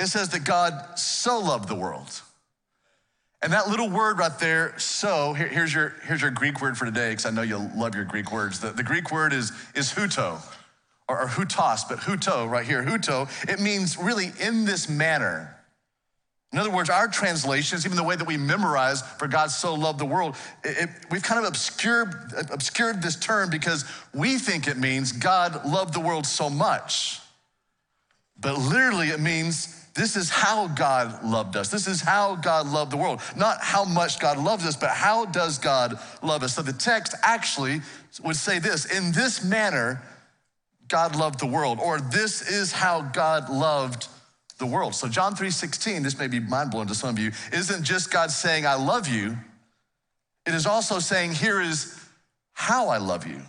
it 0.02 0.08
says 0.08 0.30
that 0.30 0.44
God 0.44 0.98
so 0.98 1.40
loved 1.40 1.70
the 1.70 1.76
world. 1.76 2.22
And 3.44 3.54
that 3.54 3.70
little 3.70 3.90
word 3.90 4.20
right 4.20 4.38
there, 4.40 4.78
so, 4.78 5.34
here, 5.34 5.48
here's, 5.48 5.74
your, 5.74 5.96
here's 6.04 6.22
your 6.22 6.32
Greek 6.32 6.62
word 6.62 6.78
for 6.78 6.86
today, 6.86 7.10
because 7.10 7.26
I 7.26 7.32
know 7.32 7.42
you 7.42 7.58
love 7.76 7.96
your 7.96 8.06
Greek 8.06 8.32
words. 8.32 8.60
The, 8.60 8.70
the 8.70 8.84
Greek 8.84 9.12
word 9.12 9.34
is, 9.34 9.52
is 9.74 9.92
huto 9.92 10.40
or, 11.08 11.22
or 11.22 11.28
hutos, 11.28 11.88
but 11.90 12.00
huto 12.00 12.50
right 12.50 12.66
here, 12.66 12.84
huto, 12.84 13.28
it 13.50 13.60
means 13.60 13.98
really 13.98 14.32
in 14.40 14.66
this 14.66 14.88
manner. 14.88 15.56
In 16.54 16.60
other 16.60 16.70
words, 16.70 16.90
our 16.90 17.08
translations, 17.08 17.86
even 17.86 17.96
the 17.96 18.04
way 18.04 18.16
that 18.16 18.28
we 18.28 18.38
memorize, 18.38 19.02
for 19.02 19.28
God 19.28 19.52
so 19.52 19.74
loved 19.74 20.00
the 20.00 20.06
world, 20.06 20.36
it, 20.64 20.84
it, 20.84 20.90
we've 21.10 21.24
kind 21.24 21.40
of 21.40 21.48
obscured, 21.48 22.14
obscured 22.52 23.02
this 23.02 23.16
term 23.16 23.50
because 23.50 23.86
we 24.14 24.38
think 24.38 24.68
it 24.68 24.78
means 24.78 25.14
God 25.14 25.66
loved 25.66 25.94
the 25.94 26.00
world 26.00 26.28
so 26.28 26.50
much. 26.50 27.20
But 28.38 28.58
literally, 28.58 29.10
it 29.10 29.20
means 29.20 29.81
this 29.94 30.16
is 30.16 30.30
how 30.30 30.68
God 30.68 31.24
loved 31.24 31.58
us. 31.58 31.70
This 31.70 31.86
is 31.86 32.02
how 32.02 32.36
God 32.36 32.66
loved 32.68 32.92
the 32.92 32.98
world. 32.98 33.22
Not 33.36 33.58
how 33.62 33.84
much 33.84 34.20
God 34.20 34.38
loves 34.38 34.66
us, 34.66 34.76
but 34.76 34.92
how 34.92 35.26
does 35.26 35.60
God 35.60 36.00
love 36.24 36.44
us? 36.44 36.56
So 36.56 36.62
the 36.62 36.74
text 36.74 37.14
actually 37.24 37.82
would 38.24 38.38
say 38.38 38.60
this 38.60 38.86
in 38.86 39.12
this 39.12 39.44
manner, 39.44 40.02
God 40.88 41.16
loved 41.16 41.40
the 41.40 41.46
world, 41.46 41.80
or 41.82 42.00
this 42.00 42.42
is 42.42 42.72
how 42.72 43.02
God 43.02 43.50
loved 43.50 44.08
the 44.60 44.66
world. 44.66 44.96
So 44.96 45.08
John 45.08 45.36
3:16, 45.36 46.04
this 46.04 46.18
may 46.18 46.28
be 46.28 46.40
mind-blowing 46.40 46.88
to 46.88 46.96
some 46.96 47.10
of 47.10 47.20
you, 47.20 47.32
isn't 47.52 47.84
just 47.84 48.12
God 48.12 48.32
saying, 48.32 48.66
I 48.66 48.76
love 48.76 49.08
you. 49.08 49.38
It 50.46 50.54
is 50.54 50.66
also 50.66 51.00
saying, 51.00 51.34
here 51.34 51.62
is 51.62 52.00
how 52.54 52.90
I 52.90 52.98
love 52.98 53.28
you. 53.28 53.42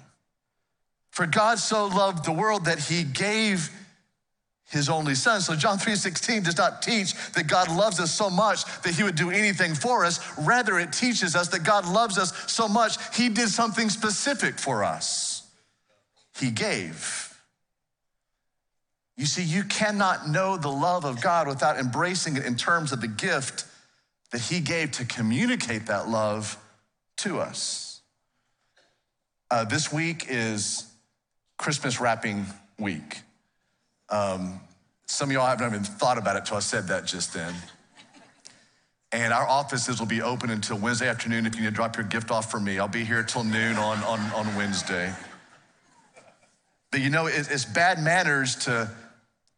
For 1.10 1.26
God 1.26 1.58
so 1.58 1.86
loved 1.86 2.24
the 2.24 2.32
world 2.32 2.64
that 2.64 2.78
he 2.78 3.04
gave 3.04 3.70
his 4.72 4.88
only 4.88 5.14
son. 5.14 5.42
So 5.42 5.54
John 5.54 5.78
3:16 5.78 6.42
does 6.42 6.56
not 6.56 6.80
teach 6.80 7.14
that 7.34 7.46
God 7.46 7.70
loves 7.70 8.00
us 8.00 8.10
so 8.10 8.30
much 8.30 8.64
that 8.82 8.94
he 8.94 9.02
would 9.02 9.16
do 9.16 9.30
anything 9.30 9.74
for 9.74 10.04
us. 10.04 10.18
Rather, 10.38 10.78
it 10.78 10.92
teaches 10.92 11.36
us 11.36 11.48
that 11.48 11.62
God 11.62 11.86
loves 11.86 12.16
us 12.16 12.32
so 12.50 12.66
much 12.66 12.96
he 13.14 13.28
did 13.28 13.50
something 13.50 13.90
specific 13.90 14.58
for 14.58 14.82
us. 14.82 15.42
He 16.38 16.50
gave. 16.50 17.28
You 19.16 19.26
see, 19.26 19.42
you 19.42 19.64
cannot 19.64 20.28
know 20.28 20.56
the 20.56 20.70
love 20.70 21.04
of 21.04 21.20
God 21.20 21.46
without 21.46 21.78
embracing 21.78 22.36
it 22.38 22.46
in 22.46 22.56
terms 22.56 22.92
of 22.92 23.02
the 23.02 23.08
gift 23.08 23.66
that 24.30 24.40
He 24.40 24.60
gave 24.60 24.92
to 24.92 25.04
communicate 25.04 25.86
that 25.86 26.08
love 26.08 26.56
to 27.18 27.38
us. 27.38 28.00
Uh, 29.50 29.64
this 29.64 29.92
week 29.92 30.26
is 30.30 30.86
Christmas 31.58 32.00
wrapping 32.00 32.46
week. 32.78 33.20
Um, 34.12 34.60
some 35.06 35.30
of 35.30 35.32
y'all 35.32 35.46
haven't 35.46 35.66
even 35.66 35.82
thought 35.82 36.18
about 36.18 36.36
it 36.36 36.44
till 36.44 36.56
I 36.56 36.60
said 36.60 36.86
that 36.88 37.04
just 37.04 37.34
then. 37.34 37.52
And 39.10 39.32
our 39.32 39.46
offices 39.46 39.98
will 39.98 40.06
be 40.06 40.22
open 40.22 40.50
until 40.50 40.78
Wednesday 40.78 41.08
afternoon 41.08 41.46
if 41.46 41.56
you 41.56 41.62
need 41.62 41.68
to 41.68 41.74
drop 41.74 41.96
your 41.96 42.06
gift 42.06 42.30
off 42.30 42.50
for 42.50 42.60
me. 42.60 42.78
I'll 42.78 42.88
be 42.88 43.04
here 43.04 43.24
till 43.24 43.42
noon 43.42 43.76
on, 43.76 43.98
on, 44.04 44.20
on 44.32 44.54
Wednesday. 44.54 45.12
But 46.90 47.00
you 47.00 47.10
know, 47.10 47.26
it's 47.26 47.64
bad 47.64 47.98
manners 48.02 48.54
to 48.64 48.88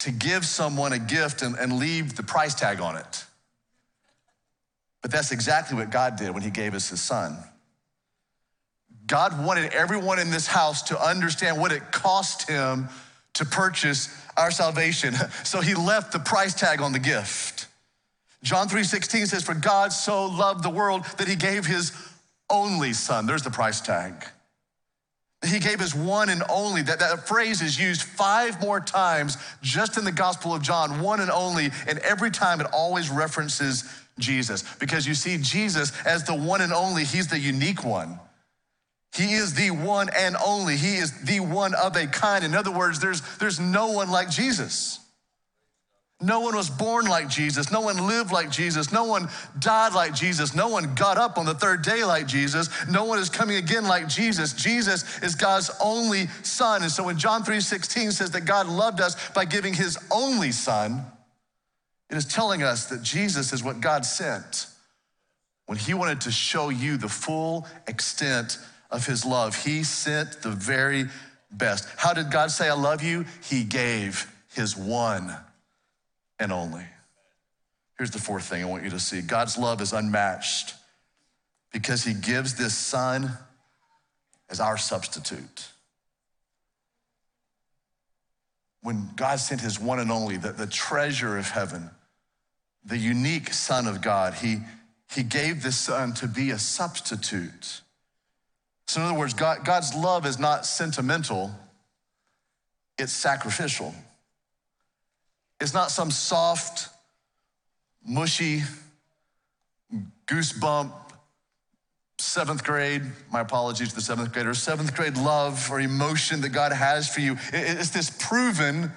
to 0.04 0.10
give 0.10 0.44
someone 0.44 0.92
a 0.92 0.98
gift 0.98 1.40
and, 1.40 1.56
and 1.56 1.78
leave 1.78 2.14
the 2.14 2.22
price 2.22 2.54
tag 2.54 2.80
on 2.80 2.96
it. 2.96 3.24
But 5.00 5.10
that's 5.10 5.32
exactly 5.32 5.78
what 5.78 5.90
God 5.90 6.16
did 6.16 6.32
when 6.32 6.42
He 6.42 6.50
gave 6.50 6.74
us 6.74 6.90
His 6.90 7.00
Son. 7.00 7.38
God 9.06 9.44
wanted 9.44 9.72
everyone 9.72 10.18
in 10.18 10.30
this 10.30 10.46
house 10.46 10.82
to 10.84 11.00
understand 11.00 11.58
what 11.58 11.72
it 11.72 11.90
cost 11.90 12.48
Him 12.48 12.88
to 13.34 13.44
purchase 13.46 14.14
our 14.36 14.50
salvation. 14.50 15.14
So 15.44 15.60
He 15.60 15.74
left 15.74 16.12
the 16.12 16.18
price 16.18 16.54
tag 16.54 16.80
on 16.80 16.92
the 16.92 16.98
gift. 16.98 17.66
John 18.42 18.68
3:16 18.68 19.28
says, 19.28 19.42
For 19.42 19.54
God 19.54 19.92
so 19.92 20.26
loved 20.26 20.62
the 20.62 20.70
world 20.70 21.04
that 21.18 21.28
He 21.28 21.36
gave 21.36 21.66
His 21.66 21.92
only 22.50 22.92
Son. 22.92 23.26
There's 23.26 23.42
the 23.42 23.50
price 23.50 23.80
tag. 23.80 24.26
He 25.46 25.58
gave 25.58 25.80
his 25.80 25.94
one 25.94 26.30
and 26.30 26.42
only. 26.48 26.82
That, 26.82 27.00
that 27.00 27.26
phrase 27.28 27.60
is 27.60 27.78
used 27.78 28.02
five 28.02 28.60
more 28.60 28.80
times 28.80 29.36
just 29.62 29.98
in 29.98 30.04
the 30.04 30.12
Gospel 30.12 30.54
of 30.54 30.62
John, 30.62 31.00
one 31.00 31.20
and 31.20 31.30
only. 31.30 31.70
And 31.86 31.98
every 32.00 32.30
time 32.30 32.60
it 32.60 32.66
always 32.72 33.10
references 33.10 33.84
Jesus. 34.18 34.64
Because 34.78 35.06
you 35.06 35.14
see, 35.14 35.38
Jesus, 35.38 35.92
as 36.06 36.24
the 36.24 36.34
one 36.34 36.60
and 36.60 36.72
only, 36.72 37.04
he's 37.04 37.28
the 37.28 37.38
unique 37.38 37.84
one. 37.84 38.18
He 39.14 39.34
is 39.34 39.54
the 39.54 39.70
one 39.70 40.08
and 40.16 40.36
only. 40.44 40.76
He 40.76 40.96
is 40.96 41.12
the 41.22 41.40
one 41.40 41.74
of 41.74 41.94
a 41.94 42.06
kind. 42.06 42.44
In 42.44 42.54
other 42.54 42.72
words, 42.72 42.98
there's, 42.98 43.22
there's 43.38 43.60
no 43.60 43.92
one 43.92 44.10
like 44.10 44.28
Jesus. 44.28 44.98
No 46.20 46.40
one 46.40 46.56
was 46.56 46.70
born 46.70 47.06
like 47.06 47.28
Jesus. 47.28 47.70
No 47.70 47.82
one 47.82 48.08
lived 48.08 48.32
like 48.32 48.50
Jesus. 48.50 48.90
No 48.90 49.04
one 49.04 49.28
died 49.58 49.92
like 49.92 50.14
Jesus. 50.14 50.54
No 50.54 50.68
one 50.68 50.94
got 50.94 51.16
up 51.16 51.38
on 51.38 51.46
the 51.46 51.54
third 51.54 51.82
day 51.82 52.02
like 52.02 52.26
Jesus. 52.26 52.68
No 52.88 53.04
one 53.04 53.18
is 53.18 53.28
coming 53.28 53.56
again 53.56 53.84
like 53.84 54.08
Jesus. 54.08 54.52
Jesus 54.52 55.22
is 55.22 55.34
God's 55.34 55.70
only 55.82 56.28
son. 56.42 56.82
And 56.82 56.90
so 56.90 57.04
when 57.04 57.18
John 57.18 57.44
3:16 57.44 58.12
says 58.12 58.30
that 58.30 58.46
God 58.46 58.66
loved 58.68 59.00
us 59.00 59.16
by 59.30 59.44
giving 59.44 59.74
his 59.74 59.98
only 60.10 60.50
son, 60.50 61.04
it 62.10 62.16
is 62.16 62.24
telling 62.24 62.62
us 62.62 62.86
that 62.86 63.02
Jesus 63.02 63.52
is 63.52 63.62
what 63.62 63.80
God 63.80 64.04
sent 64.04 64.66
when 65.66 65.78
he 65.78 65.94
wanted 65.94 66.22
to 66.22 66.32
show 66.32 66.68
you 66.68 66.96
the 66.96 67.08
full 67.08 67.66
extent 67.86 68.58
of 68.94 69.04
his 69.04 69.26
love. 69.26 69.56
He 69.56 69.82
sent 69.82 70.40
the 70.42 70.50
very 70.50 71.06
best. 71.50 71.88
How 71.96 72.14
did 72.14 72.30
God 72.30 72.52
say 72.52 72.68
I 72.68 72.74
love 72.74 73.02
you? 73.02 73.24
He 73.42 73.64
gave 73.64 74.32
his 74.54 74.76
one 74.76 75.34
and 76.38 76.52
only. 76.52 76.84
Here's 77.98 78.12
the 78.12 78.20
fourth 78.20 78.44
thing 78.44 78.62
I 78.62 78.66
want 78.66 78.84
you 78.84 78.90
to 78.90 79.00
see 79.00 79.20
God's 79.20 79.58
love 79.58 79.80
is 79.80 79.92
unmatched 79.92 80.74
because 81.72 82.04
he 82.04 82.14
gives 82.14 82.54
this 82.54 82.76
son 82.76 83.32
as 84.48 84.60
our 84.60 84.78
substitute. 84.78 85.66
When 88.82 89.10
God 89.16 89.40
sent 89.40 89.60
his 89.60 89.80
one 89.80 89.98
and 89.98 90.12
only, 90.12 90.36
the, 90.36 90.52
the 90.52 90.68
treasure 90.68 91.36
of 91.36 91.48
heaven, 91.48 91.90
the 92.84 92.98
unique 92.98 93.52
son 93.52 93.88
of 93.88 94.02
God, 94.02 94.34
he, 94.34 94.58
he 95.10 95.24
gave 95.24 95.64
this 95.64 95.76
son 95.76 96.12
to 96.14 96.28
be 96.28 96.52
a 96.52 96.58
substitute. 96.60 97.80
So, 98.86 99.00
in 99.00 99.06
other 99.06 99.18
words, 99.18 99.34
God, 99.34 99.64
God's 99.64 99.94
love 99.94 100.26
is 100.26 100.38
not 100.38 100.66
sentimental, 100.66 101.50
it's 102.98 103.12
sacrificial. 103.12 103.94
It's 105.60 105.72
not 105.72 105.90
some 105.90 106.10
soft, 106.10 106.88
mushy, 108.06 108.62
goosebump, 110.26 110.92
seventh 112.18 112.64
grade, 112.64 113.02
my 113.32 113.40
apologies 113.40 113.90
to 113.90 113.94
the 113.94 114.00
seventh 114.00 114.32
graders, 114.32 114.62
seventh 114.62 114.94
grade 114.94 115.16
love 115.16 115.70
or 115.70 115.80
emotion 115.80 116.40
that 116.42 116.50
God 116.50 116.72
has 116.72 117.08
for 117.08 117.20
you. 117.20 117.36
It's 117.52 117.90
this 117.90 118.10
proven, 118.10 118.92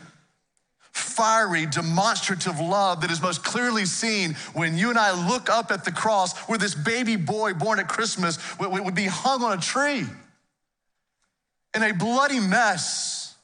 fiery, 0.98 1.66
demonstrative 1.66 2.60
love 2.60 3.02
that 3.02 3.12
is 3.12 3.22
most 3.22 3.44
clearly 3.44 3.86
seen 3.86 4.34
when 4.54 4.78
you 4.78 4.90
and 4.90 4.98
I 4.98 5.28
look 5.28 5.50
up 5.50 5.72
at 5.72 5.86
the 5.86 5.92
cross 5.92 6.38
where 6.50 6.58
this 6.58 6.76
baby 6.76 7.16
boy 7.16 7.54
born 7.54 7.80
at 7.80 7.88
Christmas 7.88 8.38
would 8.60 8.96
be 8.96 9.06
hung 9.06 9.44
on 9.44 9.58
a 9.58 9.62
tree 9.62 10.06
in 11.76 11.84
a 11.84 11.94
bloody 11.94 12.40
mess 12.40 13.36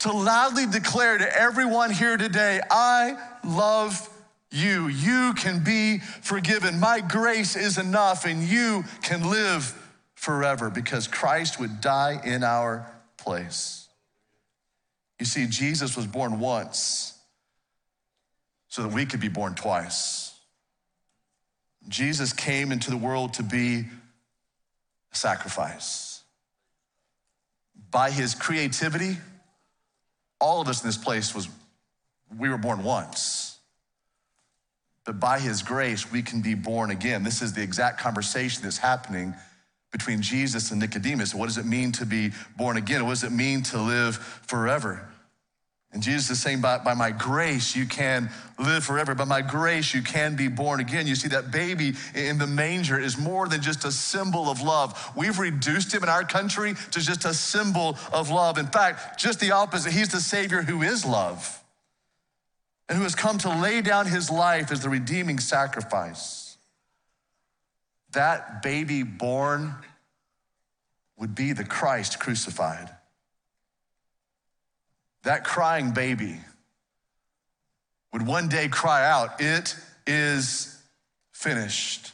to 0.00 0.12
loudly 0.12 0.66
declare 0.66 1.18
to 1.18 1.40
everyone 1.40 1.90
here 1.90 2.16
today, 2.16 2.60
I 2.70 3.16
love 3.44 4.08
you. 4.50 4.88
You 4.88 5.34
can 5.34 5.62
be 5.62 5.98
forgiven. 5.98 6.78
My 6.78 7.00
grace 7.00 7.56
is 7.56 7.78
enough, 7.78 8.24
and 8.24 8.42
you 8.42 8.84
can 9.02 9.30
live 9.30 9.78
forever 10.14 10.70
because 10.70 11.08
Christ 11.08 11.58
would 11.60 11.80
die 11.80 12.20
in 12.24 12.42
our 12.42 12.86
place. 13.16 13.83
You 15.24 15.28
see, 15.28 15.46
Jesus 15.46 15.96
was 15.96 16.06
born 16.06 16.38
once 16.38 17.18
so 18.68 18.82
that 18.82 18.92
we 18.92 19.06
could 19.06 19.20
be 19.20 19.30
born 19.30 19.54
twice. 19.54 20.38
Jesus 21.88 22.34
came 22.34 22.70
into 22.70 22.90
the 22.90 22.98
world 22.98 23.32
to 23.34 23.42
be 23.42 23.84
a 25.10 25.16
sacrifice. 25.16 26.22
By 27.90 28.10
his 28.10 28.34
creativity, 28.34 29.16
all 30.42 30.60
of 30.60 30.68
us 30.68 30.82
in 30.82 30.88
this 30.88 30.98
place 30.98 31.34
was 31.34 31.48
we 32.38 32.50
were 32.50 32.58
born 32.58 32.84
once. 32.84 33.56
But 35.06 35.18
by 35.18 35.38
his 35.38 35.62
grace 35.62 36.12
we 36.12 36.20
can 36.20 36.42
be 36.42 36.52
born 36.52 36.90
again. 36.90 37.22
This 37.22 37.40
is 37.40 37.54
the 37.54 37.62
exact 37.62 37.98
conversation 37.98 38.62
that's 38.62 38.76
happening 38.76 39.32
between 39.90 40.20
jesus 40.20 40.70
and 40.70 40.80
nicodemus. 40.80 41.34
What 41.34 41.46
does 41.46 41.56
it 41.56 41.64
mean 41.64 41.92
to 41.92 42.04
be 42.04 42.32
born 42.58 42.76
again? 42.76 43.04
What 43.04 43.12
does 43.12 43.24
it 43.24 43.32
mean 43.32 43.62
to 43.62 43.80
live 43.80 44.16
forever 44.16 45.08
and 45.94 46.02
Jesus 46.02 46.28
is 46.28 46.42
saying, 46.42 46.60
by, 46.60 46.78
by 46.78 46.94
my 46.94 47.12
grace, 47.12 47.76
you 47.76 47.86
can 47.86 48.28
live 48.58 48.82
forever. 48.82 49.14
By 49.14 49.24
my 49.24 49.42
grace, 49.42 49.94
you 49.94 50.02
can 50.02 50.34
be 50.34 50.48
born 50.48 50.80
again. 50.80 51.06
You 51.06 51.14
see, 51.14 51.28
that 51.28 51.52
baby 51.52 51.94
in 52.16 52.38
the 52.38 52.48
manger 52.48 52.98
is 52.98 53.16
more 53.16 53.46
than 53.46 53.62
just 53.62 53.84
a 53.84 53.92
symbol 53.92 54.50
of 54.50 54.60
love. 54.60 55.12
We've 55.16 55.38
reduced 55.38 55.94
him 55.94 56.02
in 56.02 56.08
our 56.08 56.24
country 56.24 56.74
to 56.90 57.00
just 57.00 57.24
a 57.24 57.32
symbol 57.32 57.96
of 58.12 58.28
love. 58.28 58.58
In 58.58 58.66
fact, 58.66 59.20
just 59.20 59.38
the 59.38 59.52
opposite. 59.52 59.92
He's 59.92 60.08
the 60.08 60.20
Savior 60.20 60.62
who 60.62 60.82
is 60.82 61.06
love 61.06 61.62
and 62.88 62.98
who 62.98 63.04
has 63.04 63.14
come 63.14 63.38
to 63.38 63.48
lay 63.48 63.80
down 63.80 64.06
his 64.06 64.32
life 64.32 64.72
as 64.72 64.80
the 64.80 64.88
redeeming 64.88 65.38
sacrifice. 65.38 66.56
That 68.14 68.62
baby 68.62 69.04
born 69.04 69.76
would 71.16 71.36
be 71.36 71.52
the 71.52 71.64
Christ 71.64 72.18
crucified 72.18 72.90
that 75.24 75.44
crying 75.44 75.92
baby 75.92 76.38
would 78.12 78.26
one 78.26 78.48
day 78.48 78.68
cry 78.68 79.04
out, 79.04 79.40
It 79.40 79.76
is 80.06 80.80
finished. 81.32 82.12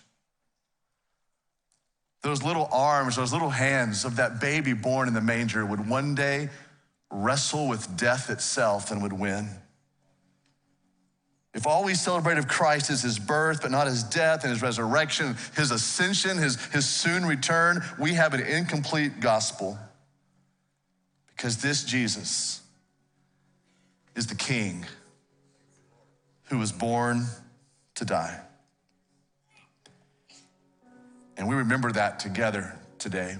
Those 2.23 2.42
little 2.42 2.68
arms, 2.70 3.16
those 3.16 3.33
little 3.33 3.51
hands 3.51 4.05
of 4.05 4.16
that 4.16 4.40
baby 4.40 4.73
born 4.73 5.09
in 5.09 5.14
the 5.14 5.20
manger 5.20 5.64
would 5.64 5.88
one 5.88 6.14
day 6.14 6.51
wrestle 7.11 7.68
with 7.68 7.96
death 7.96 8.31
itself 8.31 8.90
and 8.90 9.03
would 9.03 9.12
win. 9.12 9.49
If 11.53 11.66
all 11.66 11.85
we 11.85 11.94
celebrate 11.94 12.38
of 12.38 12.46
Christ 12.46 12.90
is 12.90 13.03
his 13.03 13.18
birth, 13.18 13.62
but 13.62 13.70
not 13.70 13.87
his 13.87 14.05
death 14.05 14.44
and 14.44 14.53
his 14.53 14.62
resurrection, 14.62 15.37
his 15.57 15.73
ascension, 15.73 16.38
his, 16.38 16.64
his 16.66 16.88
soon 16.88 17.27
return, 17.27 17.83
we 17.99 18.14
have 18.14 18.35
an 18.35 18.40
incomplete 18.40 19.20
gospel. 19.20 19.77
Because 21.29 21.57
this 21.61 21.83
Jesus, 21.83 22.60
is 24.20 24.26
the 24.26 24.35
king 24.35 24.85
who 26.50 26.59
was 26.59 26.72
born 26.72 27.24
to 27.94 28.04
die. 28.04 28.38
And 31.38 31.48
we 31.48 31.54
remember 31.54 31.90
that 31.92 32.20
together 32.20 32.78
today. 32.98 33.38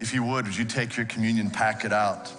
If 0.00 0.14
you 0.14 0.24
would, 0.24 0.46
would 0.46 0.56
you 0.56 0.64
take 0.64 0.96
your 0.96 1.04
communion 1.04 1.50
packet 1.50 1.92
out? 1.92 2.32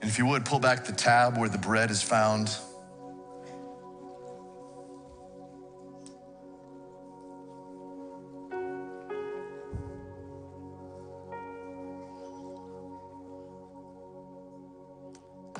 And 0.00 0.08
if 0.08 0.18
you 0.18 0.26
would, 0.26 0.44
pull 0.44 0.60
back 0.60 0.84
the 0.84 0.92
tab 0.92 1.36
where 1.36 1.48
the 1.48 1.58
bread 1.58 1.90
is 1.90 2.00
found. 2.00 2.56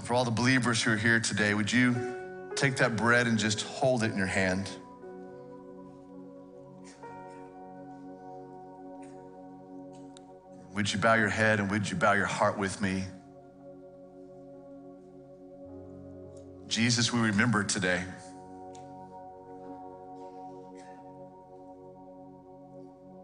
For 0.03 0.15
all 0.15 0.25
the 0.25 0.33
believers 0.33 0.83
who 0.83 0.93
are 0.93 0.97
here 0.97 1.21
today, 1.21 1.55
would 1.55 1.73
you 1.73 2.51
take 2.57 2.77
that 2.77 2.97
bread 2.97 3.27
and 3.27 3.39
just 3.39 3.63
hold 3.63 4.03
it 4.03 4.11
in 4.11 4.19
your 4.19 4.27
hand? 4.27 4.69
Would 10.75 10.93
you 10.93 10.99
bow 10.99 11.15
your 11.15 11.29
head 11.29 11.61
and 11.61 11.71
would 11.71 11.89
you 11.89 11.97
bow 11.97 12.15
your 12.15 12.27
heart 12.27 12.59
with 12.59 12.81
me? 12.81 13.05
Jesus, 16.67 17.13
we 17.13 17.21
remember 17.21 17.63
today. 17.63 18.03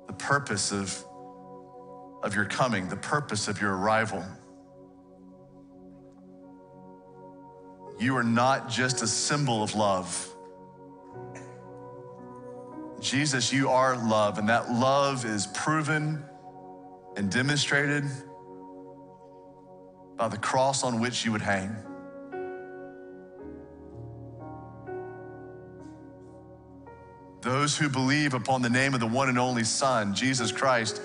The 0.06 0.12
purpose 0.12 0.70
of, 0.70 1.04
of 2.22 2.36
your 2.36 2.44
coming, 2.44 2.88
the 2.88 2.96
purpose 2.96 3.48
of 3.48 3.60
your 3.60 3.76
arrival. 3.76 4.24
You 7.98 8.16
are 8.16 8.24
not 8.24 8.68
just 8.68 9.02
a 9.02 9.06
symbol 9.06 9.62
of 9.62 9.74
love. 9.74 10.34
Jesus, 13.00 13.52
you 13.52 13.70
are 13.70 13.96
love, 13.96 14.38
and 14.38 14.48
that 14.48 14.70
love 14.70 15.24
is 15.24 15.46
proven 15.48 16.24
and 17.16 17.30
demonstrated 17.30 18.04
by 20.16 20.28
the 20.28 20.38
cross 20.38 20.82
on 20.82 21.00
which 21.00 21.24
you 21.24 21.32
would 21.32 21.42
hang. 21.42 21.76
Those 27.40 27.78
who 27.78 27.88
believe 27.88 28.34
upon 28.34 28.62
the 28.62 28.70
name 28.70 28.94
of 28.94 29.00
the 29.00 29.06
one 29.06 29.28
and 29.28 29.38
only 29.38 29.64
Son, 29.64 30.12
Jesus 30.12 30.50
Christ, 30.50 31.00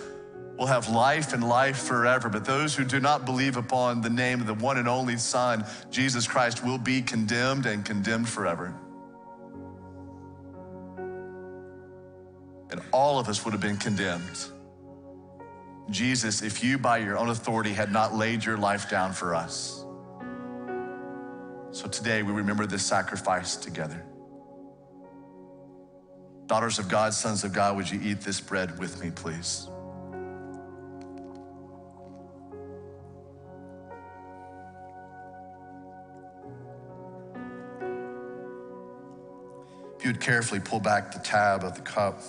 will 0.63 0.67
have 0.67 0.87
life 0.87 1.33
and 1.33 1.43
life 1.43 1.75
forever. 1.75 2.29
But 2.29 2.45
those 2.45 2.73
who 2.73 2.85
do 2.85 3.01
not 3.01 3.25
believe 3.25 3.57
upon 3.57 3.99
the 3.99 4.09
name 4.09 4.39
of 4.39 4.47
the 4.47 4.53
one 4.53 4.77
and 4.77 4.87
only 4.87 5.17
Son, 5.17 5.65
Jesus 5.91 6.25
Christ, 6.25 6.63
will 6.63 6.77
be 6.77 7.01
condemned 7.01 7.65
and 7.65 7.83
condemned 7.83 8.29
forever. 8.29 8.73
And 12.71 12.81
all 12.93 13.19
of 13.19 13.27
us 13.27 13.43
would 13.43 13.51
have 13.51 13.59
been 13.59 13.75
condemned. 13.75 14.39
Jesus, 15.89 16.41
if 16.41 16.63
you 16.63 16.77
by 16.77 16.99
your 16.99 17.17
own 17.17 17.27
authority 17.27 17.73
had 17.73 17.91
not 17.91 18.15
laid 18.15 18.45
your 18.45 18.57
life 18.57 18.89
down 18.89 19.11
for 19.11 19.35
us. 19.35 19.85
So 21.71 21.89
today 21.89 22.23
we 22.23 22.31
remember 22.31 22.65
this 22.65 22.85
sacrifice 22.85 23.57
together. 23.57 24.01
Daughters 26.45 26.79
of 26.79 26.87
God, 26.87 27.13
sons 27.13 27.43
of 27.43 27.51
God, 27.51 27.75
would 27.75 27.91
you 27.91 27.99
eat 28.01 28.21
this 28.21 28.39
bread 28.39 28.79
with 28.79 29.03
me, 29.03 29.11
please? 29.11 29.67
If 40.03 40.07
you 40.07 40.11
would 40.11 40.21
carefully 40.21 40.59
pull 40.59 40.81
back 40.81 41.13
the 41.13 41.19
tab 41.19 41.63
of 41.63 41.75
the 41.75 41.81
cup. 41.81 42.19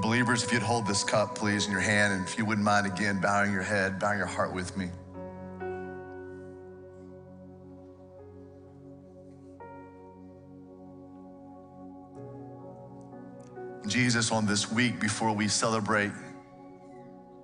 Believers, 0.00 0.42
if 0.42 0.50
you'd 0.50 0.62
hold 0.62 0.86
this 0.86 1.04
cup, 1.04 1.34
please, 1.34 1.66
in 1.66 1.72
your 1.72 1.82
hand, 1.82 2.14
and 2.14 2.26
if 2.26 2.38
you 2.38 2.46
wouldn't 2.46 2.64
mind 2.64 2.86
again 2.86 3.20
bowing 3.20 3.52
your 3.52 3.60
head, 3.60 3.98
bowing 3.98 4.16
your 4.16 4.26
heart 4.26 4.54
with 4.54 4.74
me. 4.78 4.88
Jesus, 13.90 14.30
on 14.30 14.46
this 14.46 14.70
week 14.70 15.00
before 15.00 15.32
we 15.32 15.48
celebrate 15.48 16.12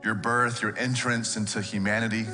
your 0.04 0.14
birth, 0.14 0.62
your 0.62 0.78
entrance 0.78 1.36
into 1.36 1.60
humanity, 1.60 2.24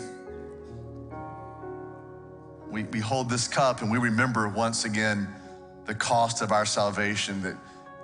we, 2.70 2.85
we 2.85 3.01
hold 3.01 3.31
this 3.31 3.48
cup 3.48 3.81
and 3.81 3.90
we 3.90 3.96
remember 3.96 4.48
once 4.48 4.85
again 4.85 5.27
the 5.87 5.94
cost 5.94 6.42
of 6.42 6.53
our 6.53 6.66
salvation 6.66 7.40
that 7.42 7.57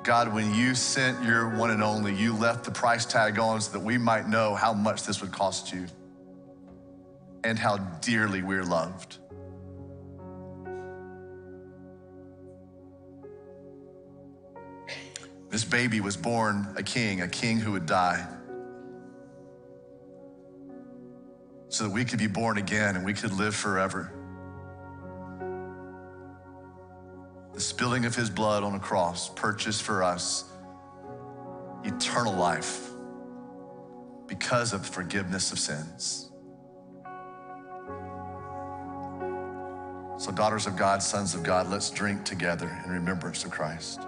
God, 0.02 0.32
when 0.32 0.54
you 0.54 0.74
sent 0.74 1.22
your 1.22 1.54
one 1.56 1.70
and 1.70 1.82
only, 1.82 2.14
you 2.14 2.34
left 2.34 2.64
the 2.64 2.70
price 2.70 3.04
tag 3.04 3.38
on 3.38 3.60
so 3.60 3.72
that 3.72 3.80
we 3.80 3.98
might 3.98 4.26
know 4.26 4.54
how 4.54 4.72
much 4.72 5.02
this 5.04 5.20
would 5.20 5.32
cost 5.32 5.74
you 5.74 5.86
and 7.44 7.58
how 7.58 7.76
dearly 8.00 8.42
we're 8.42 8.64
loved. 8.64 9.18
This 15.58 15.64
baby 15.64 16.00
was 16.00 16.16
born 16.16 16.72
a 16.76 16.84
king, 16.84 17.22
a 17.22 17.26
king 17.26 17.58
who 17.58 17.72
would 17.72 17.84
die, 17.84 18.24
so 21.68 21.82
that 21.82 21.90
we 21.90 22.04
could 22.04 22.20
be 22.20 22.28
born 22.28 22.58
again 22.58 22.94
and 22.94 23.04
we 23.04 23.12
could 23.12 23.32
live 23.32 23.56
forever. 23.56 24.12
The 27.54 27.60
spilling 27.60 28.04
of 28.04 28.14
his 28.14 28.30
blood 28.30 28.62
on 28.62 28.76
a 28.76 28.78
cross 28.78 29.30
purchased 29.30 29.82
for 29.82 30.04
us 30.04 30.44
eternal 31.82 32.34
life 32.34 32.90
because 34.28 34.72
of 34.72 34.86
forgiveness 34.86 35.50
of 35.50 35.58
sins. 35.58 36.30
So, 40.18 40.30
daughters 40.30 40.68
of 40.68 40.76
God, 40.76 41.02
sons 41.02 41.34
of 41.34 41.42
God, 41.42 41.68
let's 41.68 41.90
drink 41.90 42.24
together 42.24 42.80
in 42.84 42.92
remembrance 42.92 43.44
of 43.44 43.50
Christ. 43.50 44.07